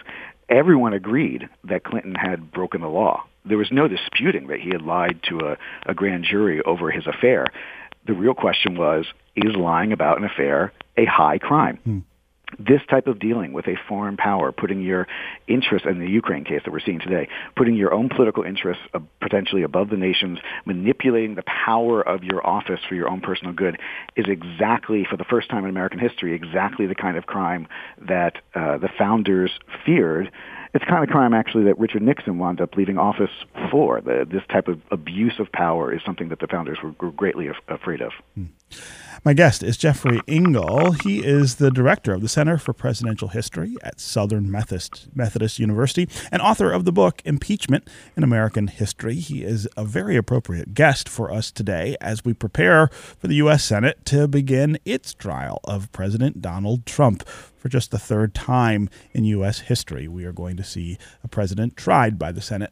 [0.49, 4.81] everyone agreed that Clinton had broken the law there was no disputing that he had
[4.81, 5.57] lied to a,
[5.89, 7.45] a grand jury over his affair.
[8.05, 11.77] The real question was, is lying about an affair a high crime?
[11.83, 11.99] Hmm.
[12.59, 15.07] This type of dealing with a foreign power, putting your
[15.47, 18.83] interests in the Ukraine case that we're seeing today, putting your own political interests
[19.21, 23.79] potentially above the nation's, manipulating the power of your office for your own personal good,
[24.15, 27.67] is exactly, for the first time in American history, exactly the kind of crime
[28.07, 29.51] that uh, the founders
[29.85, 30.29] feared
[30.73, 33.31] it's kind of crime actually that Richard Nixon wound up leaving office
[33.71, 34.01] for.
[34.01, 37.47] The, this type of abuse of power is something that the founders were, were greatly
[37.47, 38.11] af- afraid of.
[38.35, 38.45] Hmm.
[39.25, 40.93] My guest is Jeffrey Engel.
[41.03, 46.07] He is the director of the Center for Presidential History at Southern Methodist, Methodist University
[46.31, 49.15] and author of the book Impeachment in American History.
[49.15, 53.63] He is a very appropriate guest for us today as we prepare for the U.S.
[53.63, 57.27] Senate to begin its trial of President Donald Trump.
[57.59, 59.59] For just the third time in U.S.
[59.59, 62.71] history, we are going to see a president tried by the Senate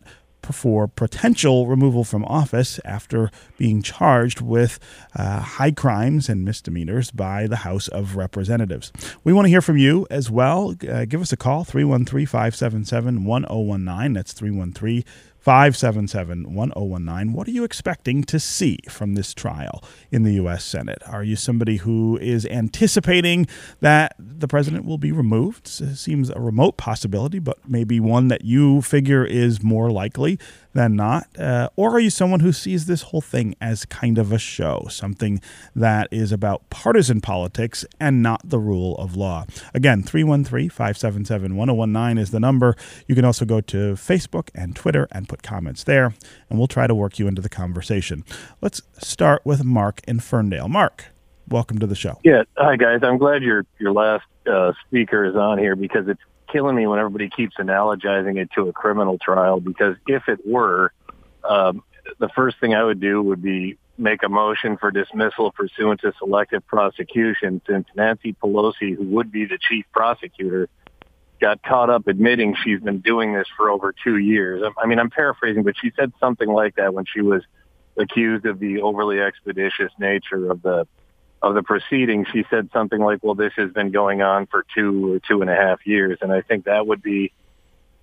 [0.51, 4.79] for potential removal from office after being charged with
[5.15, 8.91] uh, high crimes and misdemeanors by the House of Representatives.
[9.23, 10.73] We want to hear from you as well.
[10.87, 14.13] Uh, give us a call 313 577 1019.
[14.13, 15.03] That's 313
[15.47, 17.31] 577 1019.
[17.31, 19.81] What are you expecting to see from this trial
[20.11, 20.65] in the U.S.
[20.65, 21.01] Senate?
[21.07, 23.47] Are you somebody who is anticipating
[23.79, 25.67] that the president will be removed?
[25.79, 30.37] It seems a remote possibility, but maybe one that you figure is more likely
[30.77, 31.27] than not?
[31.39, 34.85] Uh, or are you someone who sees this whole thing as kind of a show,
[34.91, 35.41] something
[35.75, 39.45] that is about partisan politics and not the rule of law?
[39.73, 42.75] Again, 313 577 1019 is the number.
[43.07, 46.13] You can also go to Facebook and Twitter and put comments there,
[46.47, 48.23] and we'll try to work you into the conversation.
[48.61, 50.69] Let's start with Mark in Ferndale.
[50.69, 51.05] Mark,
[51.47, 52.19] welcome to the show.
[52.23, 52.99] Yeah, hi guys.
[53.01, 56.21] I'm glad your your last uh, speaker is on here because it's
[56.57, 60.91] killing me when everybody keeps analogizing it to a criminal trial because if it were,
[61.47, 61.83] um,
[62.17, 66.13] the first thing I would do would be make a motion for dismissal pursuant to
[66.17, 70.67] selective prosecution since Nancy Pelosi, who would be the chief prosecutor,
[71.39, 74.63] got caught up admitting she's been doing this for over two years.
[74.81, 77.43] I mean, I'm paraphrasing, but she said something like that when she was
[77.97, 80.87] accused of the overly expeditious nature of the
[81.41, 85.13] of the proceedings, she said something like, "Well, this has been going on for two
[85.13, 87.31] or two and a half years," and I think that would be,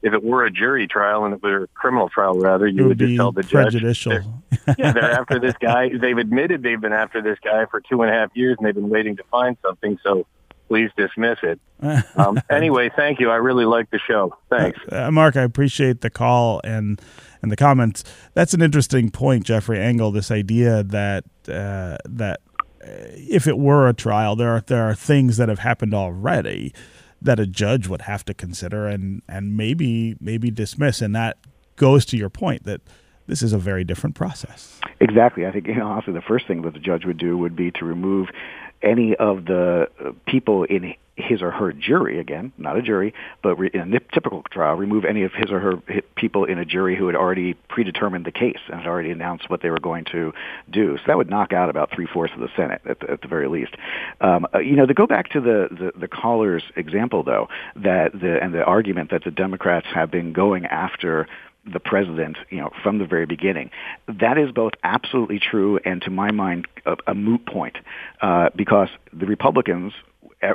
[0.02, 2.88] if it were a jury trial and it were a criminal trial, rather, you would,
[2.90, 4.12] would just tell the prejudicial.
[4.12, 4.24] judge,
[4.66, 5.90] they're, yeah, they're after this guy.
[5.96, 8.74] They've admitted they've been after this guy for two and a half years, and they've
[8.74, 9.98] been waiting to find something.
[10.02, 10.26] So
[10.68, 11.60] please dismiss it.
[12.16, 13.30] Um, anyway, thank you.
[13.30, 14.38] I really like the show.
[14.48, 15.36] Thanks, uh, Mark.
[15.36, 16.98] I appreciate the call and
[17.42, 18.04] and the comments.
[18.32, 20.10] That's an interesting point, Jeffrey Engel.
[20.10, 22.40] This idea that uh, that
[22.86, 26.72] if it were a trial, there are there are things that have happened already
[27.22, 31.38] that a judge would have to consider and and maybe maybe dismiss, and that
[31.76, 32.80] goes to your point that
[33.26, 34.80] this is a very different process.
[35.00, 35.46] Exactly.
[35.46, 37.70] I think you know, honestly, the first thing that the judge would do would be
[37.72, 38.28] to remove
[38.82, 39.88] any of the
[40.26, 44.74] people in his or her jury, again, not a jury, but in a typical trial,
[44.74, 48.32] remove any of his or her people in a jury who had already predetermined the
[48.32, 50.32] case and had already announced what they were going to
[50.68, 50.96] do.
[50.98, 53.48] So that would knock out about three-fourths of the Senate at the, at the very
[53.48, 53.74] least.
[54.20, 58.12] Um, uh, you know, to go back to the, the, the caller's example, though, that
[58.12, 61.28] the, and the argument that the Democrats have been going after
[61.72, 63.70] the president, you know, from the very beginning.
[64.06, 67.78] That is both absolutely true and, to my mind, a, a moot point,
[68.20, 69.94] uh, because the Republicans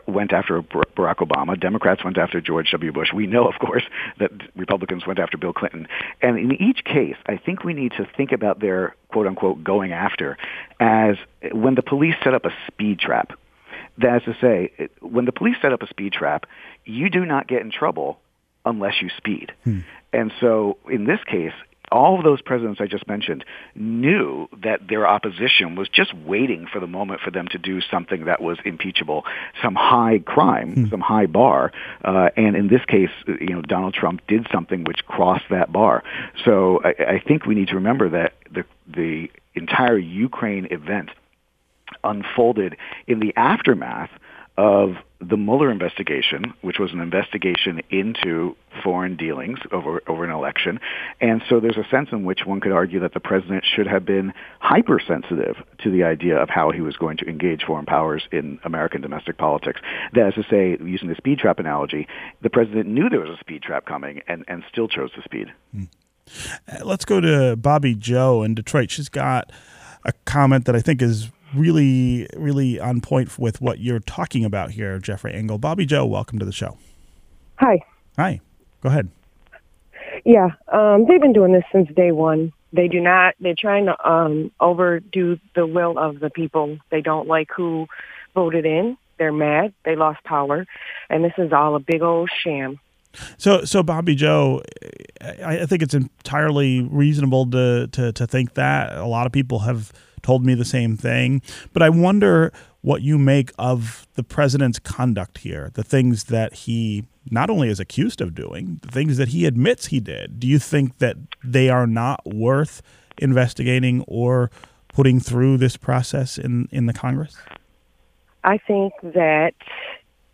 [0.08, 1.60] went after Barack Obama.
[1.60, 2.92] Democrats went after George W.
[2.92, 3.10] Bush.
[3.14, 3.84] We know, of course,
[4.20, 5.88] that Republicans went after Bill Clinton.
[6.22, 9.92] And in each case, I think we need to think about their quote unquote going
[9.92, 10.38] after
[10.80, 11.16] as
[11.52, 13.32] when the police set up a speed trap.
[13.98, 16.46] That is to say, when the police set up a speed trap,
[16.86, 18.20] you do not get in trouble
[18.66, 19.52] unless you speed.
[19.64, 19.80] Hmm.
[20.14, 21.54] And so in this case,
[21.92, 23.44] all of those presidents I just mentioned
[23.76, 28.26] knew that their opposition was just waiting for the moment for them to do something
[28.26, 29.26] that was impeachable,
[29.62, 30.90] some high crime, hmm.
[30.90, 31.72] some high bar.
[32.04, 36.04] Uh, and in this case, you know, Donald Trump did something which crossed that bar.
[36.46, 41.10] So I, I think we need to remember that the the entire Ukraine event
[42.04, 42.78] unfolded
[43.08, 44.12] in the aftermath
[44.58, 50.80] of the Mueller investigation, which was an investigation into foreign dealings over, over an election.
[51.20, 54.06] And so there's a sense in which one could argue that the president should have
[54.06, 58.60] been hypersensitive to the idea of how he was going to engage foreign powers in
[58.64, 59.82] American domestic politics.
[60.14, 62.08] That is to say, using the speed trap analogy,
[62.42, 65.52] the president knew there was a speed trap coming and, and still chose to speed.
[65.74, 65.84] Hmm.
[66.72, 68.92] Uh, let's go to Bobby Joe in Detroit.
[68.92, 69.52] She's got
[70.06, 74.72] a comment that I think is really, really on point with what you're talking about
[74.72, 75.58] here, Jeffrey Engel.
[75.58, 76.78] Bobby Joe, welcome to the show.
[77.58, 77.80] Hi.
[78.18, 78.42] Hi.
[78.82, 79.10] Go ahead.
[80.26, 82.52] Yeah, um, they've been doing this since day one.
[82.72, 83.36] They do not.
[83.40, 86.78] They're trying to um, overdo the will of the people.
[86.92, 87.88] They don't like who
[88.36, 88.98] voted in.
[89.18, 89.74] They're mad.
[89.86, 90.66] They lost power,
[91.10, 92.80] and this is all a big old sham.
[93.38, 94.62] So, so Bobby Joe,
[95.22, 99.60] I, I think it's entirely reasonable to, to to think that a lot of people
[99.60, 99.92] have
[100.22, 101.42] told me the same thing.
[101.74, 102.52] But I wonder
[102.82, 107.80] what you make of the president's conduct here, the things that he not only is
[107.80, 110.40] accused of doing, the things that he admits he did.
[110.40, 112.82] Do you think that they are not worth
[113.18, 114.50] investigating or
[114.94, 117.36] putting through this process in, in the Congress?
[118.44, 119.54] I think that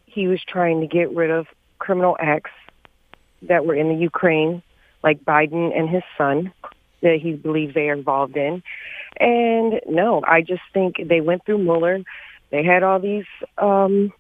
[0.06, 1.48] he was trying to get rid of
[1.80, 2.52] criminal acts
[3.42, 4.62] that were in the Ukraine,
[5.04, 6.54] like Biden and his son,
[7.06, 8.64] that he believes they are involved in.
[9.18, 12.04] And no, I just think they went through Mueller.
[12.50, 13.26] They had all these
[13.58, 14.12] um,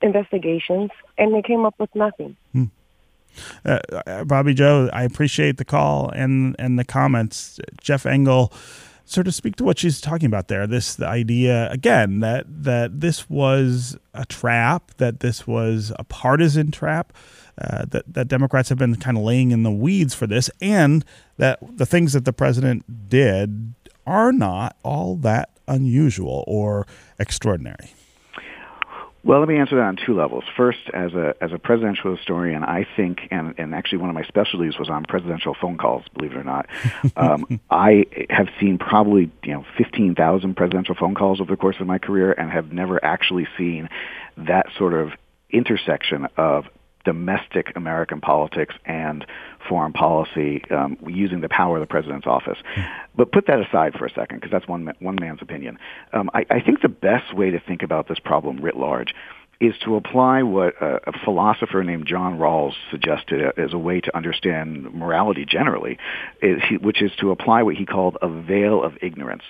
[0.00, 2.36] investigations, and they came up with nothing.
[2.52, 2.64] Hmm.
[3.64, 7.58] Uh, uh, Bobby Joe, I appreciate the call and and the comments.
[7.80, 8.52] Jeff Engel,
[9.04, 10.68] sort of speak to what she's talking about there.
[10.68, 16.70] This the idea again that that this was a trap, that this was a partisan
[16.70, 17.12] trap.
[17.56, 21.04] Uh, that that Democrats have been kind of laying in the weeds for this, and
[21.36, 23.74] that the things that the president did
[24.06, 26.86] are not all that unusual or
[27.18, 27.92] extraordinary.
[29.24, 30.44] Well, let me answer that on two levels.
[30.54, 34.24] First, as a as a presidential historian, I think, and, and actually one of my
[34.24, 36.04] specialties was on presidential phone calls.
[36.14, 36.66] Believe it or not,
[37.16, 41.76] um, I have seen probably you know fifteen thousand presidential phone calls over the course
[41.80, 43.88] of my career, and have never actually seen
[44.36, 45.12] that sort of
[45.48, 46.66] intersection of
[47.04, 49.26] domestic American politics and
[49.68, 52.58] foreign policy um, using the power of the president's office.
[53.16, 55.78] But put that aside for a second, because that's one one man's opinion.
[56.12, 59.14] Um, I, I think the best way to think about this problem writ large
[59.60, 64.92] is to apply what a, philosopher named John Rawls suggested as a way to understand
[64.92, 65.98] morality generally,
[66.80, 69.44] which is to apply what he called a veil of ignorance.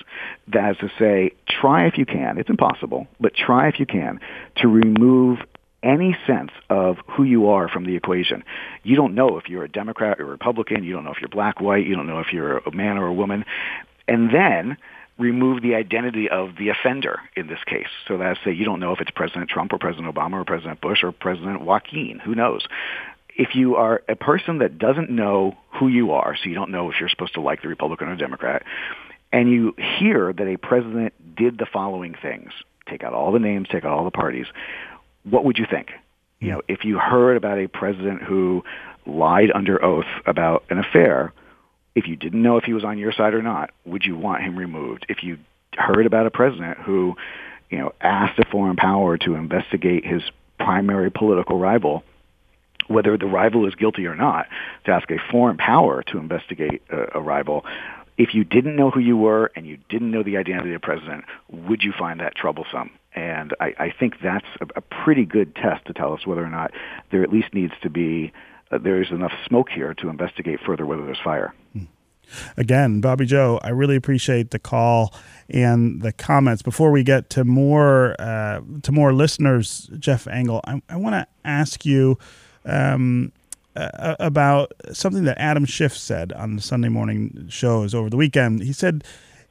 [0.49, 4.21] That is to say, try if you can, it's impossible, but try if you can
[4.57, 5.39] to remove
[5.85, 8.43] any sense of who you are from the equation.
[8.83, 10.83] You don't know if you're a Democrat or Republican.
[10.83, 11.87] You don't know if you're black, white.
[11.87, 13.45] You don't know if you're a man or a woman.
[14.09, 14.77] And then
[15.19, 17.87] remove the identity of the offender in this case.
[18.09, 20.81] So that's say you don't know if it's President Trump or President Obama or President
[20.81, 22.19] Bush or President Joaquin.
[22.25, 22.67] Who knows?
[23.37, 26.91] If you are a person that doesn't know who you are, so you don't know
[26.91, 28.65] if you're supposed to like the Republican or Democrat,
[29.33, 32.53] and you hear that a president did the following things,
[32.89, 34.47] take out all the names, take out all the parties,
[35.25, 35.91] what would you think?
[36.41, 38.63] You know, if you heard about a president who
[39.07, 41.33] lied under oath about an affair,
[41.95, 44.43] if you didn't know if he was on your side or not, would you want
[44.43, 45.07] him removed?
[45.09, 45.39] If you
[45.77, 47.17] heard about a president who,
[47.71, 50.23] you know, asked a foreign power to investigate his
[50.59, 52.05] primary political rival,
[52.89, 54.47] whether the rival is guilty or not,
[54.85, 57.65] to ask a foreign power to investigate a, a rival,
[58.17, 60.87] if you didn't know who you were and you didn't know the identity of the
[60.87, 62.91] president, would you find that troublesome?
[63.15, 66.51] And I, I think that's a, a pretty good test to tell us whether or
[66.51, 66.73] not
[67.11, 68.33] there at least needs to be
[68.71, 71.55] uh, there is enough smoke here to investigate further whether there's fire.
[71.73, 71.85] Hmm.
[72.57, 75.15] Again, Bobby Joe, I really appreciate the call
[75.51, 76.63] and the comments.
[76.63, 81.27] Before we get to more uh, to more listeners, Jeff Engel, I, I want to
[81.45, 82.19] ask you
[82.65, 83.33] um,
[83.77, 88.63] uh, about something that Adam Schiff said on the Sunday morning shows over the weekend.
[88.63, 89.05] He said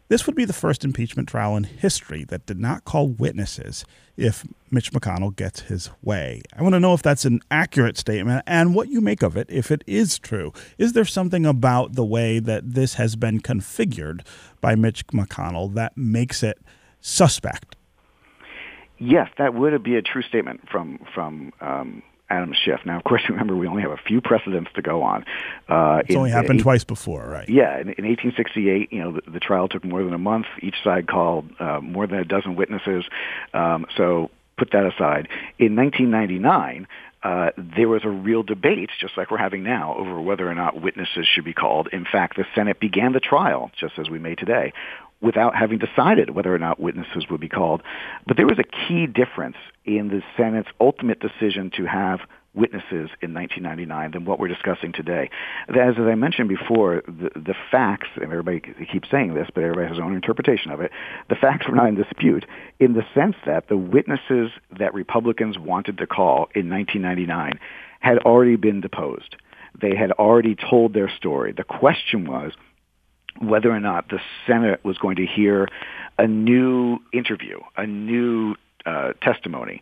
[0.09, 4.45] this would be the first impeachment trial in history that did not call witnesses if
[4.69, 6.41] Mitch McConnell gets his way.
[6.55, 9.47] I want to know if that's an accurate statement and what you make of it
[9.49, 10.53] if it is true.
[10.77, 14.21] Is there something about the way that this has been configured
[14.61, 16.59] by Mitch McConnell that makes it
[17.01, 17.75] suspect?
[18.99, 22.03] Yes, that would be a true statement from from um,
[22.33, 22.81] Adam Schiff.
[22.85, 25.25] Now, of course, remember we only have a few precedents to go on.
[25.67, 27.47] Uh, it's in, only happened eight, twice before, right?
[27.47, 30.45] Yeah, in, in 1868, you know, the, the, trial took more than a month.
[30.61, 33.05] Each side called uh, more than a dozen witnesses.
[33.53, 35.27] Um, so put that aside.
[35.59, 36.87] In 1999.
[37.23, 40.81] Uh, there was a real debate, just like we're having now, over whether or not
[40.81, 41.87] witnesses should be called.
[41.93, 44.73] In fact, the Senate began the trial, just as we may today,
[45.23, 47.81] without having decided whether or not witnesses would be called.
[48.27, 49.55] But there was a key difference
[49.85, 52.19] in the Senate's ultimate decision to have
[52.53, 55.29] witnesses in 1999 than what we're discussing today.
[55.69, 58.61] As, as I mentioned before, the, the facts, and everybody
[58.91, 60.91] keeps saying this, but everybody has their own interpretation of it,
[61.29, 62.45] the facts were not in dispute
[62.79, 67.59] in the sense that the witnesses that Republicans wanted to call in 1999
[68.01, 69.35] had already been deposed.
[69.81, 71.53] They had already told their story.
[71.53, 72.51] The question was,
[73.47, 75.67] whether or not the Senate was going to hear
[76.17, 79.81] a new interview, a new uh, testimony,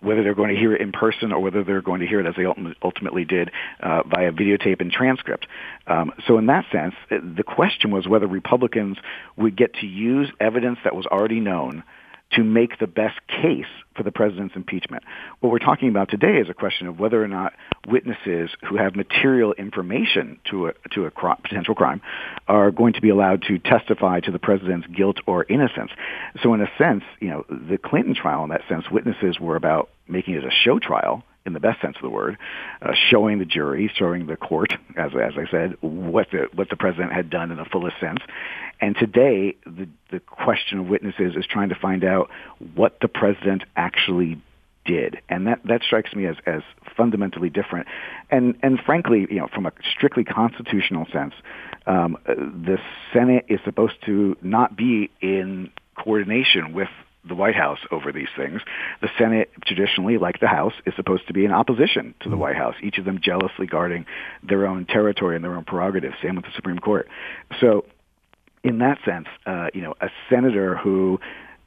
[0.00, 2.26] whether they're going to hear it in person or whether they're going to hear it
[2.26, 2.46] as they
[2.82, 3.50] ultimately did
[3.80, 5.46] uh, via videotape and transcript.
[5.86, 8.96] Um, so in that sense, the question was whether Republicans
[9.36, 11.82] would get to use evidence that was already known
[12.32, 13.66] to make the best case
[13.96, 15.02] for the president's impeachment.
[15.40, 17.52] What we're talking about today is a question of whether or not
[17.88, 22.00] witnesses who have material information to a, to a cr- potential crime
[22.46, 25.90] are going to be allowed to testify to the president's guilt or innocence.
[26.42, 29.90] So in a sense, you know, the Clinton trial in that sense, witnesses were about
[30.08, 32.36] making it a show trial in the best sense of the word,
[32.82, 36.76] uh, showing the jury, showing the court, as as I said, what the what the
[36.76, 38.20] president had done in the fullest sense.
[38.80, 42.30] And today, the the question of witnesses is trying to find out
[42.74, 44.40] what the president actually
[44.84, 46.62] did, and that that strikes me as as
[46.96, 47.86] fundamentally different.
[48.30, 51.34] And and frankly, you know, from a strictly constitutional sense,
[51.86, 52.78] um, the
[53.12, 56.88] Senate is supposed to not be in coordination with
[57.24, 58.60] the White House over these things.
[59.02, 62.56] The Senate, traditionally, like the House, is supposed to be in opposition to the White
[62.56, 64.06] House, each of them jealously guarding
[64.42, 66.14] their own territory and their own prerogatives.
[66.22, 67.08] Same with the Supreme Court.
[67.60, 67.84] So,
[68.62, 71.20] in that sense, uh, you know, a senator who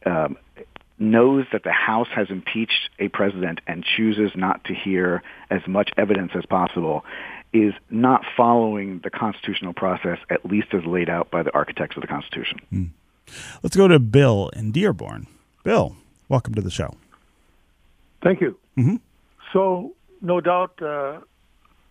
[0.05, 0.37] um,
[0.99, 5.91] knows that the House has impeached a president and chooses not to hear as much
[5.97, 7.03] evidence as possible
[7.51, 12.01] is not following the constitutional process, at least as laid out by the architects of
[12.01, 12.59] the Constitution.
[12.73, 12.89] Mm.
[13.61, 15.27] Let's go to Bill in Dearborn.
[15.63, 15.95] Bill,
[16.27, 16.93] welcome to the show.
[18.21, 18.57] Thank you.
[18.77, 18.97] Mm-hmm.
[19.53, 21.19] So, no doubt, uh,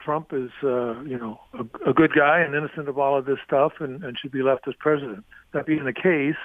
[0.00, 3.38] Trump is, uh, you know, a, a, good guy and innocent of all of this
[3.46, 5.24] stuff, and, and, should be left as president.
[5.52, 6.36] That being the case,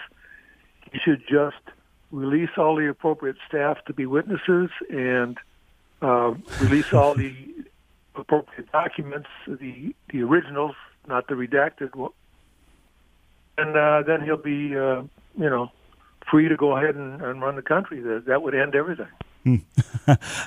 [0.92, 1.56] he should just
[2.12, 5.38] release all the appropriate staff to be witnesses and
[6.02, 7.34] uh, release all the
[8.16, 10.76] appropriate documents, the the originals,
[11.08, 11.92] not the redacted.
[13.58, 15.02] And uh, then he'll be, uh,
[15.36, 15.72] you know,
[16.30, 18.02] free to go ahead and, and run the country.
[18.02, 19.08] That, that would end everything.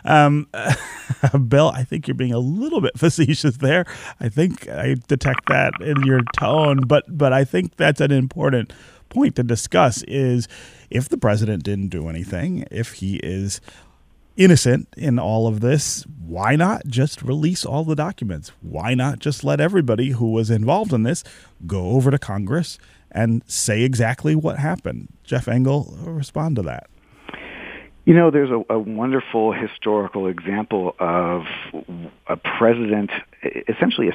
[0.05, 0.49] um,
[1.49, 3.85] Bill, I think you're being a little bit facetious there.
[4.21, 8.73] I think I detect that in your tone, but but I think that's an important
[9.09, 10.03] point to discuss.
[10.05, 10.49] Is
[10.91, 13.61] if the president didn't do anything, if he is
[14.37, 18.53] innocent in all of this, why not just release all the documents?
[18.63, 21.25] Why not just let everybody who was involved in this
[21.67, 22.79] go over to Congress
[23.13, 25.09] and say exactly what happened?
[25.25, 26.89] Jeff Engel, respond to that.
[28.07, 31.43] You know, there's a, a, wonderful historical example of
[32.27, 33.11] a president
[33.69, 34.11] essentially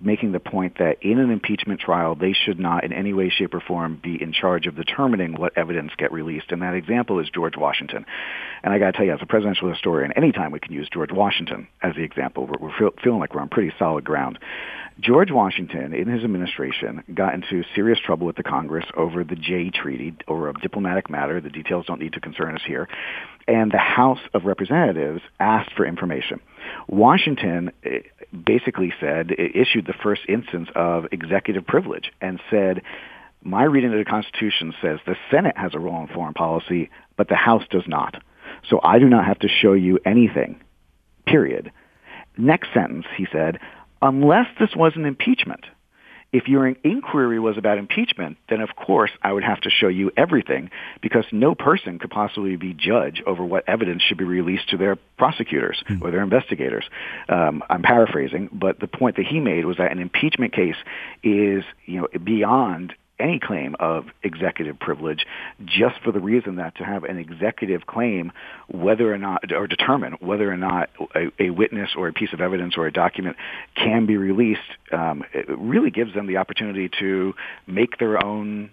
[0.00, 3.54] making the point that in an impeachment trial, they should not in any way, shape,
[3.54, 6.52] or form be in charge of determining what evidence get released.
[6.52, 8.04] And that example is George Washington.
[8.62, 11.10] And I got to tell you, as a presidential historian, anytime we can use George
[11.10, 14.38] Washington as the example, we're, we're feel, feeling like we're on pretty solid ground.
[15.00, 19.70] George Washington, in his administration, got into serious trouble with the Congress over the Jay
[19.70, 21.40] Treaty, over a diplomatic matter.
[21.40, 22.88] The details don't need to concern us here.
[23.48, 26.40] And the House of Representatives asked for information.
[26.88, 28.00] Washington eh,
[28.44, 32.82] basically said, issued the first instance of executive privilege and said,
[33.42, 37.28] my reading of the Constitution says the Senate has a role in foreign policy, but
[37.28, 38.22] the House does not.
[38.68, 40.60] So I do not have to show you anything,
[41.26, 41.72] period.
[42.38, 43.58] Next sentence, he said,
[44.02, 45.64] unless this was an impeachment.
[46.32, 50.10] If your inquiry was about impeachment, then of course I would have to show you
[50.16, 50.70] everything
[51.02, 54.96] because no person could possibly be judge over what evidence should be released to their
[55.18, 56.00] prosecutors mm.
[56.00, 56.84] or their investigators.
[57.28, 60.76] Um, I'm paraphrasing, but the point that he made was that an impeachment case
[61.22, 65.24] is, you know, beyond any claim of executive privilege
[65.64, 68.32] just for the reason that to have an executive claim
[68.68, 72.40] whether or not or determine whether or not a, a witness or a piece of
[72.40, 73.36] evidence or a document
[73.74, 74.60] can be released
[74.92, 75.22] um,
[75.56, 77.34] really gives them the opportunity to
[77.66, 78.70] make their own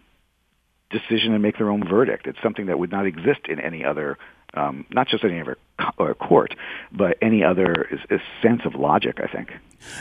[0.90, 2.26] decision and make their own verdict.
[2.26, 4.18] It's something that would not exist in any other
[4.56, 6.56] um, not just any other co- court,
[6.92, 9.20] but any other is, is sense of logic.
[9.24, 9.52] I think.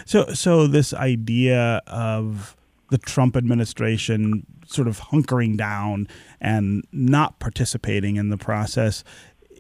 [0.06, 2.56] So, so this idea of
[2.90, 6.08] the Trump administration sort of hunkering down
[6.40, 9.04] and not participating in the process.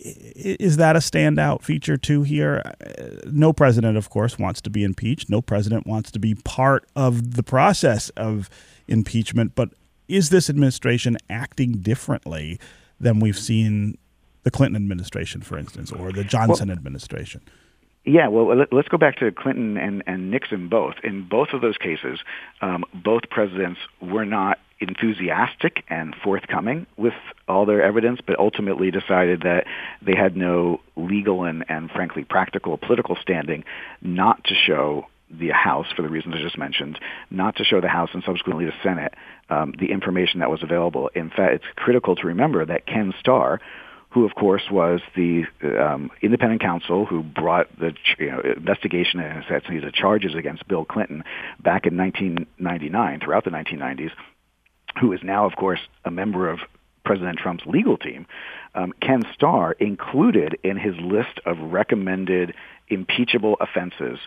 [0.00, 2.62] Is that a standout feature too here?
[2.64, 5.28] Uh, no president, of course, wants to be impeached.
[5.28, 8.48] No president wants to be part of the process of
[8.86, 9.54] impeachment.
[9.54, 9.70] But
[10.06, 12.60] is this administration acting differently
[13.00, 13.98] than we've seen
[14.44, 17.42] the Clinton administration, for instance, or the Johnson well, administration?
[18.08, 20.94] Yeah, well, let's go back to Clinton and, and Nixon both.
[21.04, 22.18] In both of those cases,
[22.62, 27.12] um, both presidents were not enthusiastic and forthcoming with
[27.48, 29.66] all their evidence, but ultimately decided that
[30.00, 33.62] they had no legal and, and frankly practical political standing
[34.00, 36.98] not to show the House, for the reasons I just mentioned,
[37.30, 39.12] not to show the House and subsequently the Senate
[39.50, 41.10] um, the information that was available.
[41.14, 43.60] In fact, it's critical to remember that Ken Starr,
[44.10, 49.44] who of course was the um, independent counsel who brought the you know, investigation and
[49.48, 51.24] the charges against Bill Clinton
[51.60, 54.10] back in 1999, throughout the 1990s,
[55.00, 56.60] who is now, of course, a member of
[57.04, 58.26] President Trump's legal team.
[58.74, 62.54] Um, Ken Starr included in his list of recommended
[62.88, 64.18] impeachable offenses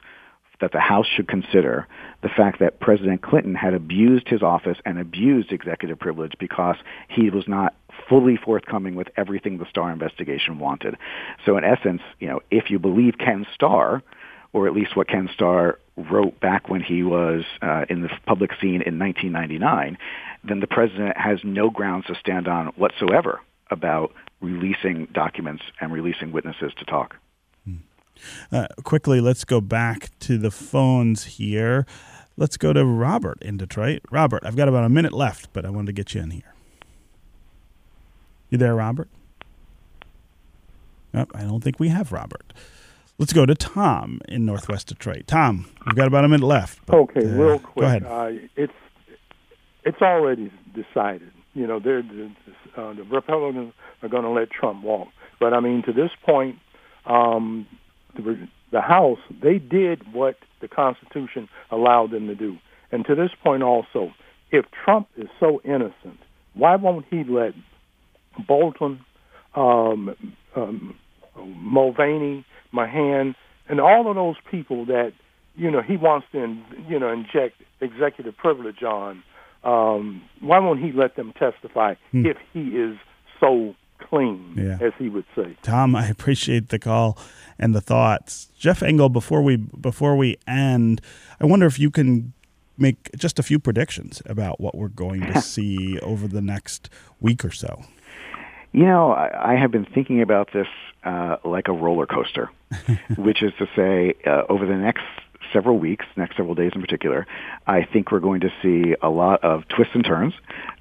[0.61, 1.87] that the House should consider
[2.21, 6.77] the fact that President Clinton had abused his office and abused executive privilege because
[7.09, 7.75] he was not
[8.07, 10.95] fully forthcoming with everything the Starr investigation wanted.
[11.45, 14.01] So in essence, you know, if you believe Ken Starr,
[14.53, 18.51] or at least what Ken Starr wrote back when he was uh, in the public
[18.59, 19.97] scene in 1999,
[20.43, 23.39] then the president has no grounds to stand on whatsoever
[23.69, 27.15] about releasing documents and releasing witnesses to talk.
[28.51, 31.85] Uh, quickly, let's go back to the phones here.
[32.37, 34.01] Let's go to Robert in Detroit.
[34.09, 36.53] Robert, I've got about a minute left, but I wanted to get you in here.
[38.49, 39.09] You there, Robert?
[41.13, 42.53] Nope, I don't think we have Robert.
[43.17, 45.27] Let's go to Tom in Northwest Detroit.
[45.27, 46.85] Tom, we've got about a minute left.
[46.85, 47.81] but, okay, uh, real quick.
[47.81, 48.03] Go ahead.
[48.03, 48.73] Uh, it's
[49.83, 51.31] it's already decided.
[51.53, 52.03] You know, they're,
[52.77, 55.09] uh, the Republicans are going to let Trump walk.
[55.39, 56.57] But I mean, to this point,
[57.05, 57.67] um,
[58.15, 62.57] the, the House they did what the Constitution allowed them to do.
[62.91, 64.13] And to this point, also,
[64.51, 66.19] if Trump is so innocent,
[66.53, 67.53] why won't he let
[68.47, 69.03] Bolton,
[69.55, 70.15] um,
[70.55, 70.95] um,
[71.37, 73.35] Mulvaney, McGahn,
[73.69, 75.13] and all of those people that
[75.55, 76.57] you know he wants to
[76.87, 79.23] you know inject executive privilege on?
[79.63, 82.25] Um, why won't he let them testify hmm.
[82.25, 82.97] if he is
[83.39, 83.75] so
[84.11, 84.77] clean, yeah.
[84.85, 85.57] as he would say?
[85.63, 87.17] Tom, I appreciate the call
[87.57, 88.51] and the thoughts.
[88.59, 91.01] Jeff Engel, before we before we end,
[91.39, 92.33] I wonder if you can
[92.77, 96.89] make just a few predictions about what we're going to see over the next
[97.19, 97.83] week or so.
[98.73, 100.67] You know, I, I have been thinking about this
[101.03, 102.49] uh, like a roller coaster,
[103.17, 105.03] which is to say, uh, over the next
[105.53, 107.27] several weeks, next several days in particular,
[107.67, 110.33] I think we're going to see a lot of twists and turns.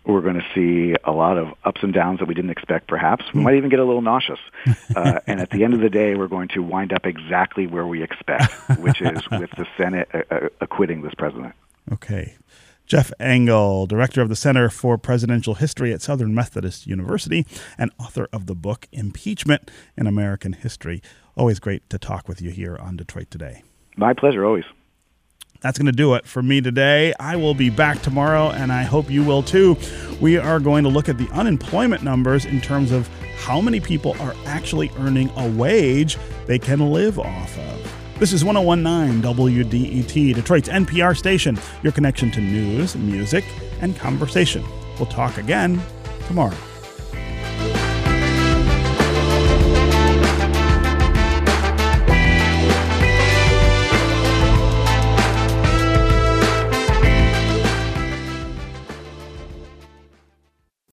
[0.05, 3.25] We're going to see a lot of ups and downs that we didn't expect, perhaps.
[3.35, 4.41] We might even get a little nauseous.
[4.97, 7.87] Uh, and at the end of the day, we're going to wind up exactly where
[7.87, 11.55] we expect, which is with the Senate uh, uh acquitting this president.
[11.93, 12.37] Okay.
[12.87, 17.47] Jeff Engel, director of the Center for Presidential History at Southern Methodist University
[17.79, 21.01] and author of the book Impeachment in American History.
[21.37, 23.63] Always great to talk with you here on Detroit Today.
[23.97, 24.65] My pleasure, always.
[25.61, 27.13] That's going to do it for me today.
[27.21, 29.77] I will be back tomorrow, and I hope you will too.
[30.21, 34.17] We are going to look at the unemployment numbers in terms of how many people
[34.21, 36.17] are actually earning a wage
[36.47, 38.19] they can live off of.
[38.19, 43.45] This is 1019 WDET, Detroit's NPR station, your connection to news, music,
[43.81, 44.65] and conversation.
[44.99, 45.81] We'll talk again
[46.27, 46.57] tomorrow.